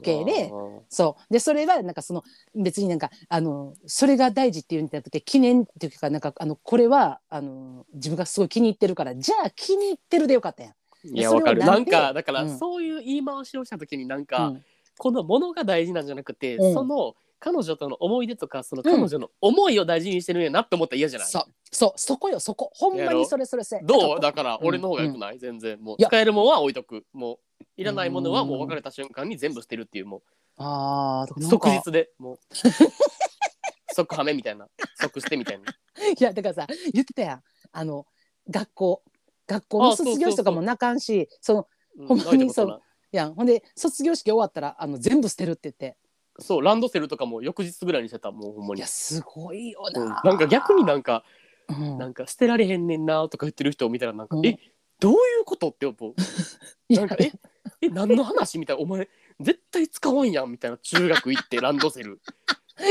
[0.00, 0.52] 時計で
[0.88, 1.32] そう。
[1.32, 2.24] でそれはなんかその
[2.54, 10.74] 別になんかあのそれが大事っていうんじゃなくて記念っていうかなんかあのこれはあの自分がすごい気に入ってるからじゃあ気に入ってるでよかったやん。
[11.04, 11.60] いやわかる。
[11.60, 12.58] なんんかだからうん。
[12.58, 14.64] そういう言い回しをした時になんか、うん。
[14.96, 16.74] このものが大事なんじゃなくて、うん。
[16.74, 22.70] その彼女との思い出とかその彼女の思いを大事にしてるんやなって思ったら嫌じゃない、そうそうそこよそこ。
[22.72, 23.82] ほんまにそれそれそれ。
[23.82, 24.20] どう？
[24.20, 25.80] だだから俺の方がよくない、全然。
[25.80, 26.08] もういや。
[26.08, 27.04] 使えるものは置いとく。
[27.12, 30.22] もういらないものはもう別れた瞬間に全部捨てるっていうも
[30.56, 31.50] あーうなんか。
[31.50, 32.38] 即日でもう。
[33.94, 34.68] 即はめみたいな。
[35.00, 35.64] 即捨てみたいな。
[36.18, 37.42] いやだからさ言ってたやん。
[37.72, 38.06] あの
[38.48, 39.02] 学校。
[39.46, 41.68] 学校のあそうそう卒業式とかも泣かんしその
[41.98, 42.80] うんほんまにないってことない。
[43.12, 45.96] やんほんで卒業式終わったらあの全部捨てるって言って
[46.38, 48.80] そうランドセルとかも翌日ぐらいにしてたもうほんまに。
[48.80, 51.24] いやすごいようんな、なんか逆になんか
[51.68, 51.98] うん。
[51.98, 54.46] なんか捨てられへんねんなとか言ってる人を見たらなんか、うん。
[54.46, 54.58] え
[55.00, 56.14] どういうことって思う。
[56.88, 57.00] いや。
[57.00, 57.32] なんかえ
[57.80, 58.82] え何の話みたいな。
[58.82, 59.08] お前
[59.40, 62.20] 絶対使わんやんみたいな中学行って ランドセル。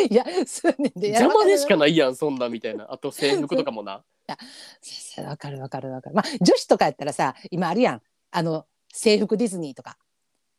[0.10, 2.92] いやそうねんで邪魔でしかわないやんそんなみたいな。
[2.92, 4.04] あと制服とかもな。
[4.28, 4.38] か
[5.22, 6.16] るわかるわかるわかる。
[6.16, 8.02] まあ女子とかやったらさ今あるやん。
[8.32, 9.98] あの制服ディズニーとか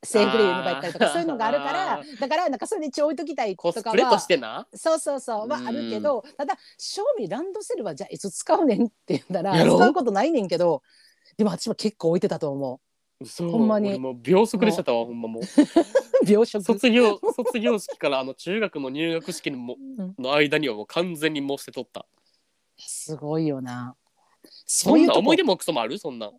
[0.04, 4.66] 制服でユニバ行ったりとかそういうのがあるからだからなんかそれで一応置いときたいコとかスプレとはしてな。
[4.74, 5.48] そうそうそう。
[5.48, 10.82] はあるけどただ正味ランドセルはじゃあいつ使うねんって言ったらやろ使うことないねんけど
[11.36, 12.80] でも私は結構置いてたと思
[13.20, 13.48] 嘘。
[13.50, 13.90] ほんまに。
[13.90, 15.42] 俺もう秒速でしたわほんまもう。
[15.42, 15.46] う
[16.26, 20.14] 秒食卒業卒業式からあの中学の入学式のもうん。
[20.18, 22.06] の間にはもう完全にもう捨てとった。
[22.78, 23.96] すごいよな。
[24.66, 25.98] そそんな思い出もクソもある？
[25.98, 26.30] そんな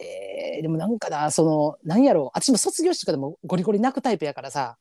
[0.00, 4.76] えーでもなんかなそのなんやろ私も卒業式とかでもゴリゴリ泣くタイプやからさ。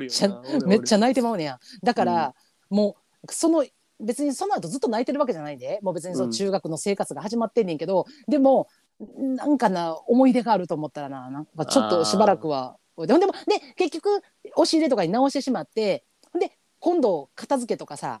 [0.00, 1.60] めっちゃめっちゃ泣いてまうねや。
[1.84, 2.34] だから、
[2.70, 3.64] もうその
[4.00, 5.78] 別にその後ずっと泣いてるわけじゃないで。
[5.80, 6.32] もう別にそうのん。
[6.32, 8.66] 中学の生活が始まってんねんけど、でも
[9.16, 12.76] なんかな思い出があると思ったらななんかちょっとしばらくは。
[12.98, 14.22] ででもで結局
[14.56, 16.04] 押し入れとかに直してしまって
[16.38, 18.20] で今度片付けとかさ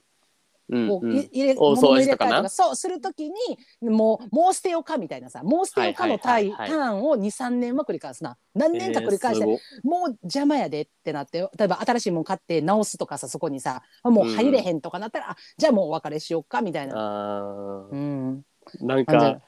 [0.70, 1.16] こう、うん。
[1.16, 3.34] い入れお物を入れたりとかそうするときに
[3.82, 8.36] もうもう捨てようかみたいなさもう捨てようかのタイはいはいターンを23年は繰り返すな。
[8.54, 17.88] 何年か繰り返して、えーもう邪魔やでってなって例えば新しいもん買って直すとかさそこにさもう入れへんとかなったら、あじゃあもうお別れしようかみたいな。
[17.90, 18.42] うん。
[18.80, 19.40] なんか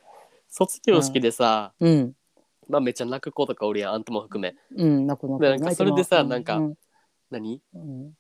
[0.49, 2.13] 卒業式でさ、うん。
[2.69, 4.55] まあめっちゃ泣く子とかおるやんあんたも含め。
[4.77, 5.43] うん泣く泣く。
[5.43, 6.75] でなんかそれでさうなんかうん。
[7.31, 7.61] 何？
[7.75, 8.13] うん。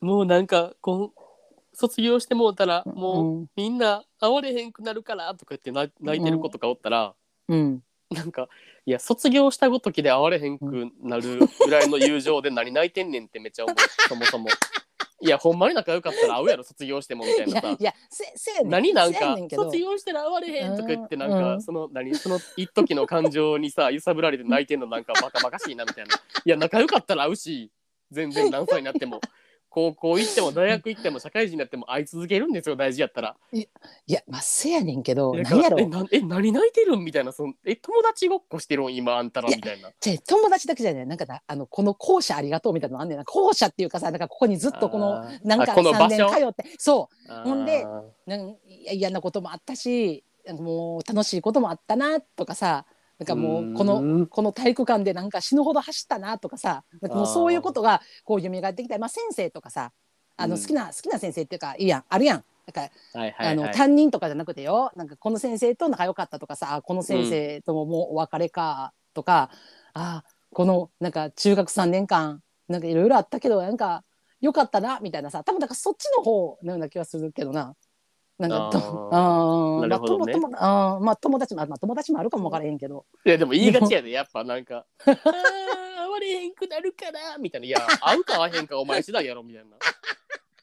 [0.00, 1.21] もうなんかこう
[1.74, 2.94] 卒業してもうたらうん。
[2.94, 7.14] もうみんな会われへんくなるからとか言って泣泣いてる子とかおったら、
[7.48, 7.82] うん。
[8.10, 8.48] なんか
[8.84, 13.76] いや卒業したごときで会われへんくなるぐらいの友情で何泣いてんねんってめっちゃ思う。
[14.08, 14.48] そもそも。
[15.24, 17.60] いやほんまに仲良かったら会うやろ卒業してもみたいな。
[17.60, 26.16] さいやせせ何なんか卒業したら会われへんとか言ってなんかうんその何その一時の感情にさ揺さぶられて泣いてんのなんかバカバカしいなみたいな。
[26.44, 27.70] いや仲良かったら会うし
[28.10, 29.20] 全然何歳になっても
[29.72, 33.36] 高校行っても大学行っても社会人になっても会い続けるんですよ大事やったら。
[33.52, 33.66] い
[34.06, 35.78] やまあせやねんけどだ何やろ？
[35.78, 39.90] えなえ何泣いてるんみたいなそんえ友達ごっこしてるん今あんたらみたいな。
[39.98, 41.06] じゃあ友達だけじゃない。
[41.06, 43.24] なんかなあのこの校舎ありがとうみたいなのあんねんな。
[43.24, 46.28] 校舎っていうかさなんかここにずっとこのなんかあこの場3所？
[46.28, 47.32] 年通ってそう。
[47.44, 47.86] ほんで
[48.26, 48.56] なん
[48.92, 52.84] 嫌なこともあったしもう楽しいこともあったなとかさ
[53.22, 54.26] なんかもうこのうん。
[54.26, 59.92] この体育館でなんか死ぬほど走ったなとかさなんかもうそういうことがこう蘇ってきたり、まあ、先生とかさ
[60.36, 60.60] あのうん。
[60.60, 62.44] 好きな、好きな先生っていうかいいやんあるやん。
[62.66, 63.48] なんかはいはいはい。
[63.48, 64.90] あの担任とかじゃなくてよ。
[64.96, 69.50] なんかこの先生と仲良かったとかさあこの先生とももうお別れかとか、
[69.94, 74.04] あこのなんか中学3年間なんかいろいろあったけどなんか
[74.40, 75.44] 良かったなみたいなさ。
[75.44, 77.74] 多分なんかそっちの方のような気がするけどな。
[78.38, 80.34] なんかとああーなるほどね。
[80.34, 83.04] まあ、友友あーまあ友達もまあ友達もあるかも分からへんけど。
[83.24, 89.70] いやでも言いがちやでやっぱなんか「あー会われへんくなるから」みたいな「いや会うか会わへんかお前次第やろ」みたいな。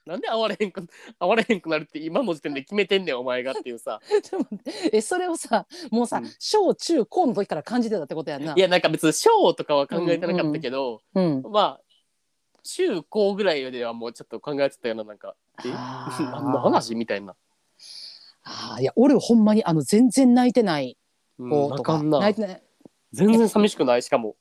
[0.05, 0.81] なんで会われへんく
[1.19, 3.99] 会われへんくなるって今の時点で決めてんねんお前がっていうさ。
[4.09, 4.45] で も
[4.91, 6.31] えそれをさもうさ、うん。
[6.39, 8.53] 小中高の時から感じてたってことやんな。
[8.55, 11.81] いやなんか別に賞とかは考えてなかったけど、うん、まあ
[12.63, 15.69] 中高ぐらいではもうちょっと考えてたようななんか「え？
[15.75, 16.31] あー。
[16.31, 17.35] 何の話?」みたいな。
[18.51, 20.97] あーいや俺ほんまにあの全然泣いてない
[21.37, 22.19] うん子とか、あかんな。
[22.19, 22.63] 泣いてない。
[23.13, 24.35] 全然寂しくないしかも。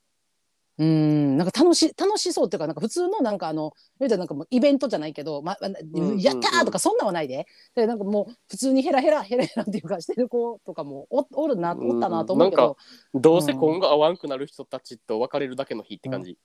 [0.79, 7.47] うんなんか楽し楽しそうっていうかなんか普通のなんかあのなんかもうイベントじゃないけど、まあ、んうんやったーとかそんなんはないで。
[7.75, 12.77] でなんかもう普通にヘラヘラヘラヘラっていうかしてる子とかもおおるなうんおったなと思うけど、
[13.13, 16.39] どうせ今後会わんくなる人たちと別れるだけの日って感じ。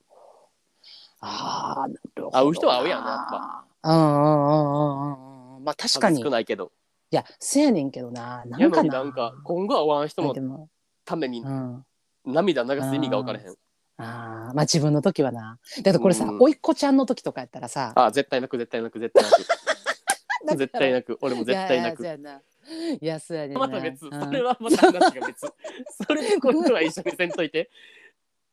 [1.20, 2.38] ああなるほどな。
[2.40, 3.64] 会う人は会うやんねやっぱ。
[3.84, 5.64] うんうんうんうんうん。
[5.64, 6.16] まあ確かに。
[6.18, 6.72] 数少ないけど。
[7.14, 8.42] いやせやねんけどな。
[8.44, 8.82] なやのんかな。
[8.82, 10.68] になんか今後会わん人のでも
[11.04, 11.84] ためにうん。
[12.24, 13.54] 涙流す意味が分からへん。
[13.98, 15.60] あーまあ自分の時はな。
[15.84, 16.38] だからこれさ、うん。
[16.42, 17.92] おいっ子ちゃんの時とかやったらさ。
[17.94, 19.46] あ絶対泣く絶対泣く絶対泣く。
[20.44, 21.18] だ絶対泣く。
[21.22, 22.02] 俺も絶対泣く。
[22.02, 22.42] いやいやそうやな。
[23.00, 23.60] いやそうやねんな。
[23.60, 24.24] また別うん。
[24.24, 25.46] それはまた話が別。
[26.08, 27.70] それで今度は一緒にせんといて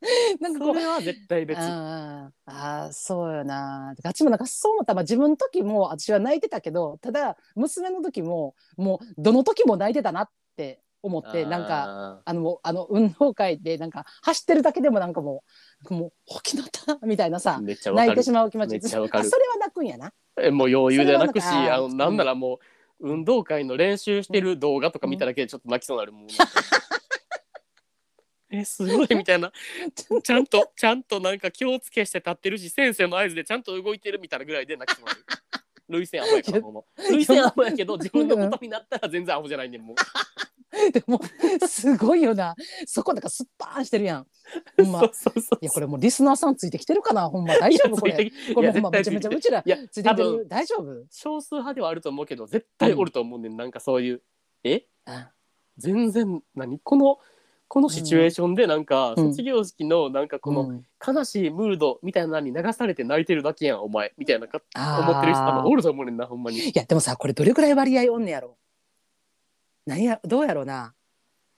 [0.40, 1.58] なんかこれは絶対別。
[1.58, 3.94] あーあーそうよな。
[4.04, 15.42] あっちもなんかそう思った、まあ、自分の時も私は泣いてたけどただ娘の時ももうどの時も泣いてたなって思ってなんかかあのあの運動会でなんか走ってるだけでもなんかも
[15.90, 18.80] うもう「起きなった」みたいなさ泣いてしまう気持ち。
[18.80, 19.08] それは
[19.58, 20.12] 泣くんやな。
[20.40, 22.58] えもう余裕で泣くしあのなんならも
[23.00, 26.26] う運動会の練習してる動画とか見ただけでちょっと泣きそうになるもん
[28.52, 29.50] えすごいみたいな。
[30.22, 35.18] ちゃんとちゃんとなんか気をつけして立ってるし先生の合図でちゃんと動いてるみたいなぐらいで泣きそうになる。
[35.88, 36.80] 涙腺アホやからほんま。
[37.10, 39.96] 涙腺アホやけど自分のことになったら全然アホじゃないねんもう。
[40.90, 41.20] でも
[41.68, 42.54] すごいよな。
[42.86, 44.26] そこなんかスッパーンしてるやん。
[44.78, 45.00] ほんま。
[45.00, 47.58] そうそうそういやこれもうリスナーさんついてきてるかなほんま。
[47.58, 48.30] 大丈夫これ？
[48.54, 50.46] これいやほんまめちゃめちゃうちらいやついてる。
[50.48, 51.06] 大丈夫？
[51.10, 54.22] 少数派ではあると思うけど絶対おると思うねん、なんかそういう
[54.64, 54.86] え？
[55.04, 55.30] あ。
[55.76, 56.78] 全然何？
[56.80, 57.18] この
[57.72, 59.30] このシチュエーションでなんか、うん。
[59.30, 60.84] 卒業式のなんかこのうん。
[61.04, 65.10] 悲しいムードみたいなのに流されて泣いてるだけやんお前みたいなかあー。
[65.10, 66.58] 思ってる人多分おると思うねんなほんまに。
[66.58, 68.58] いやでもさこれどれくらい割合おんねやろ。
[69.86, 70.92] 何やどうやろうな。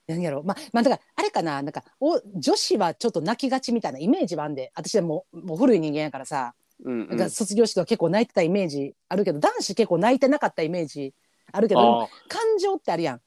[0.07, 4.71] 何やろまあまあだからあれかななんかお女子はちょっと泣きがちみたいなイメージはあんで。
[4.77, 6.55] 私はもうもう古い人間やからさ、
[6.85, 7.09] うんうん。
[7.09, 11.13] なんか卒業式は結構泣いてたイメージあるけど男子結構泣いてなかったイメージ
[11.51, 13.21] あるけどあ感情ってあるやん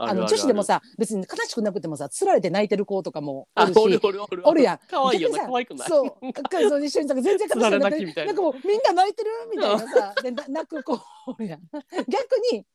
[0.00, 4.42] ああの女子でもさ別に悲しくなくてもさつられて泣いてる子とかもおるしあおるおるおる。
[4.48, 4.78] おるやん。
[4.88, 5.88] 可愛いよな可愛くない。
[5.88, 8.32] そうかかそう一緒に全然つられな泣きみたいな。
[8.32, 10.94] なんかもうみんな泣いてるみたいなさでな泣く子
[11.26, 11.60] おるやん。
[12.08, 12.66] 逆に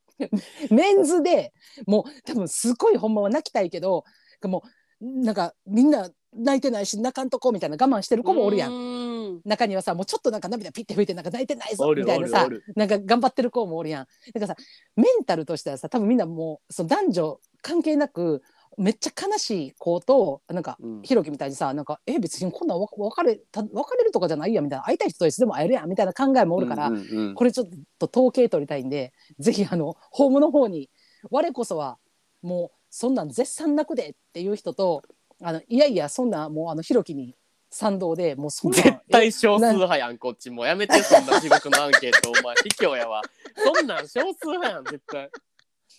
[0.69, 1.51] メンズで
[1.87, 4.05] もう多分すごいほんまは泣きたいけど
[4.43, 4.63] も
[5.01, 8.71] うなんかみんな泣いてないし泣かんとこみたいな我慢してる子もおるやん。
[8.71, 9.14] ん
[9.45, 14.07] 中にはさもうちょっとなんか涙ピッて拭いてなんか泣いてないぞみたいなさなんか頑張ってる子もおるやん。
[14.33, 14.55] だからさ
[14.95, 18.41] メンタルとしてはさ多分みんなもうその男女関係なく
[18.77, 21.01] めっちゃ悲しい子となんかうん。
[21.01, 27.35] ひろきみたいにさなんかえ別にこんなんわ別れた別れるとかじゃないやみたいな会いたい人といつでも会えるやんみたいな考えもおるから、うんうんうん。
[27.35, 27.67] これちょっ
[27.99, 30.89] と統計取りたいんでぜひあのホームの方に
[31.31, 31.97] 我こそは
[32.41, 35.03] もうそんなん絶賛泣くでっていう人と
[35.41, 37.35] あのいやいやそんなもうあのひろきに
[37.75, 42.55] 賛同でもうそんなん絶対少数派やんこっちもやめてそんな地獄のアンケートお前。
[42.55, 43.21] 卑怯やわ。
[43.57, 45.29] そんなん少数派やん絶対。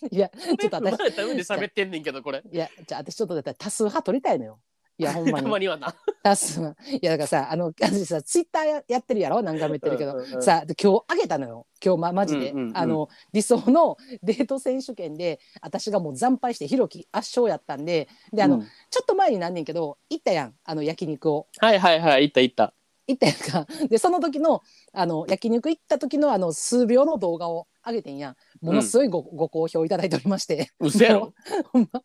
[0.05, 2.41] え いやちょっと生ま私れた上で喋ってんねんけどこれ。
[2.51, 4.59] いやじゃあ私ちょっとだったら多数派取りたいのよ。
[4.99, 5.87] いや ほんまたにまにはな。
[5.87, 9.41] いやだからさあの私さツイッターややってるやろ？
[9.41, 10.41] 何回も言ってるけど、うんうんうん。
[10.41, 11.67] さで今日あげたのよ。
[11.83, 12.77] 今日まマジで、うんうんうん。
[12.77, 18.07] あの理想のデート選手権で私がもう惨敗してひろき圧勝やったんで。
[18.33, 18.61] であの、うん。
[18.63, 20.55] ちょっと前になんねんけど行ったやん。
[20.63, 21.47] あの焼肉を。
[21.59, 22.73] はいはいはい行った行った。
[23.07, 23.35] 行ったやん
[23.65, 23.87] か。
[23.87, 30.71] でその時のあの焼肉行った時のあの数秒の動画を上げてんやんものすごいご,、ご好評いただいておりまして。
[30.79, 31.33] うせやろ。
[31.71, 32.01] ほんま。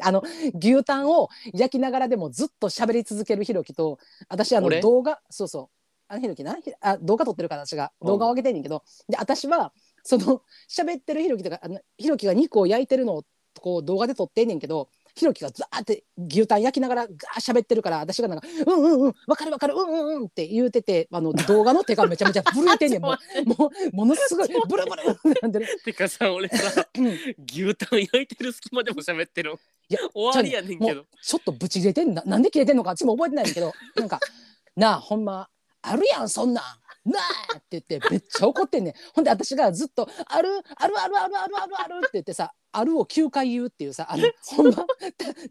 [0.00, 0.22] あの
[0.58, 3.98] 牛タンを焼きながらでもずっと喋り続けるひろきと
[4.28, 4.80] 私あの俺？
[4.80, 5.68] 動画そうそう。
[6.08, 7.92] あのひろきなひあ動画撮ってるから私が。
[8.02, 9.72] 動画を上げてんねんけど、で私は
[10.02, 13.24] その喋ってるひろきとかあのひろきが肉を焼いてるのを
[13.60, 23.02] こう動画で撮ってんねんけどひろきがザーって牛タン焼きながらガー喋ってるから私がなんか「うんうんうんわかるわかるうんうんうん」って言うててあの 動画の手がめちゃめちゃ震えてんねん。
[23.02, 25.80] もうもうものすごいブルブルなってる。
[25.84, 27.06] てかさ俺さうん。
[27.50, 29.54] 牛タン焼いてる隙間でも喋ってる。
[29.88, 31.04] いや終わりやねんけど。
[31.22, 34.20] ちょっとブチ切れてんななんで切れてんのか私も覚えてないんだけどなんか
[34.76, 35.48] 「なあほんま
[35.82, 36.64] あるやんそんなん。
[37.10, 37.18] な
[37.54, 38.94] あ!」って言ってめっちゃ怒ってんねん。
[39.14, 44.24] ほんで私がずっと「あるあるあるあるあるあるある」って言ってさ「あるを9回言うっていうさあの
[44.56, 44.86] ほんま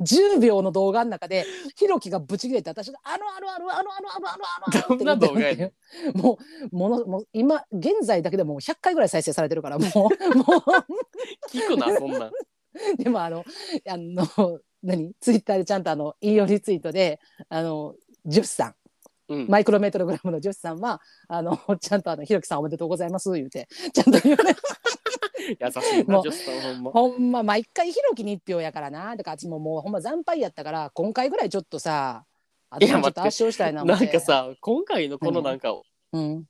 [0.02, 1.46] 10秒の動画の中で
[1.76, 4.44] ひろきがぶち切れて私が「あのあるあるあのあるあるあのある
[4.78, 6.40] ある」って言ってるっても
[6.72, 10.10] うものもう今現在だけでもう100回ぐらい再生されてるからもうもう
[11.52, 12.32] 聞くなそんな
[12.98, 13.44] でもあの
[13.88, 17.96] あの何ツイッターでちゃんとあの引用リツイートであの
[18.26, 18.76] ジュスさん
[19.48, 24.56] マイクロメートログラムのジュスさんは、あの、 ちゃんとあの、ひろきさんおめでとうございます、言うて、ちゃんと言うね。
[25.60, 29.16] 優しいもうなジョスさんほんまほんま、毎回ひろきに一票やからな。
[29.16, 32.26] だから、あっちももうほんま惨敗やったから、今回ぐらいちょっとさ、
[32.70, 33.84] あとちょっと圧勝したいな。
[33.84, 35.74] なんか、さ今回のこのなんか、
[36.14, 36.46] うん。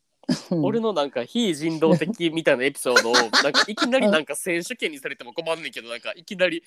[0.51, 6.63] 俺のなんか非人道的みたいなエピソードをなんかいきなりなんか選手権にされても困んねんけどなんかいきなり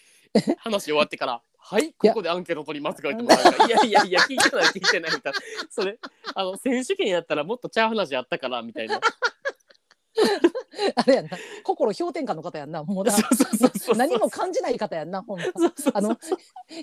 [0.58, 5.38] 話終わってから「はいここでアンケート取ります」てもなんか「いやいやいや聞いてない聞いてない」みたいな。
[5.70, 5.98] それ
[6.34, 9.00] あの選手権やったらもっとちゃう話あったからみたいな
[10.96, 11.38] あれやんな。
[11.64, 12.82] 心氷点下の方やんな。
[12.82, 15.44] もうなそうそうそうそう何も感じない方やんな、ほんま。
[15.44, 16.18] そうそうそうあの、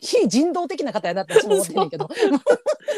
[0.01, 2.09] 非人道的な方やなって私も思ってんねんけど。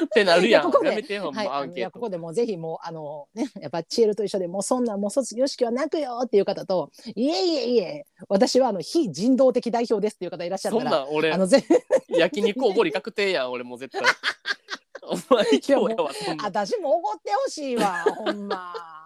[0.05, 11.63] ってなるやんここでやめてほんはい、まアンケートここでもうぜひもうあのねやっぱチエルと一緒でもうそんなもう卒業式はなくよっていう方といえいえいえ私はあの非人道的代表ですっていう方いらっしゃっそたらんなん俺あのぜ
[12.09, 14.01] 焼肉おごり確定やん俺もう絶対
[15.03, 16.11] お前今日やわ
[16.43, 19.00] 私もおごってほしいわほんま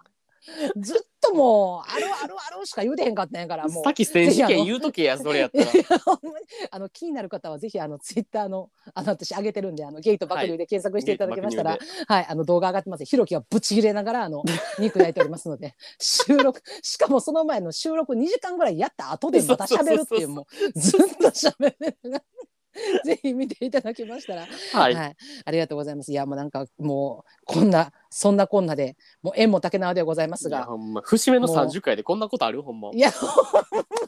[0.76, 3.84] ずっともうあるあるあるしか言うてへんかったんやからもう。
[3.84, 5.66] さっき選手権言うとけやそれやったら。
[6.70, 11.78] あの気になる方はぜひあのツイッターのあの私上げてるんであのゲイと爆乳で検索していただきましたら、は
[12.08, 13.04] はいい、あの動画上がってます。
[13.04, 14.42] ひろきがブチ切れながらあの
[14.78, 22.22] 肉焼いておりますので 収録しかもその前の収録2時間ぐらいやった後でまた喋るっていうもうずっと喋る
[23.04, 24.92] ぜひ見ていただきましたら、ははい。
[24.92, 26.12] い、ありがとうございます。
[26.12, 30.68] いやもうなんかもうこんなそんなこんなでもう縁も竹縄ではございますが。
[30.76, 31.56] ま節目のもう。
[31.56, 32.90] 30回でこんなことあるほんま。
[32.92, 33.30] いやほん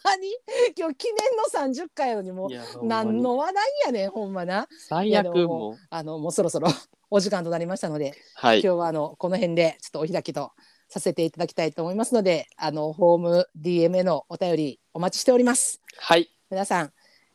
[0.04, 0.28] まに？
[0.76, 2.50] 今日記念の30回やのにも
[2.82, 4.68] 何の話題やねんほんまな。
[4.88, 5.76] 最悪もう。
[5.90, 6.68] あのもうそろそろ
[7.10, 8.60] お時間となりましたので、はい。
[8.60, 10.52] 今日はあのこの辺でちょっとお開きと
[10.88, 15.80] させていただきたいと思いますのであのホーム DM へのお便りお待ちしております。
[15.98, 16.30] はい。
[16.50, 16.92] 皆さん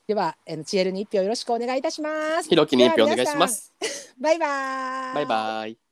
[0.08, 2.50] ではあのチエルに一票よろしくお願いいたします。
[2.50, 3.74] ひろきに一票お願いします。
[4.20, 5.16] バイバーイ。
[5.16, 5.83] バイバイ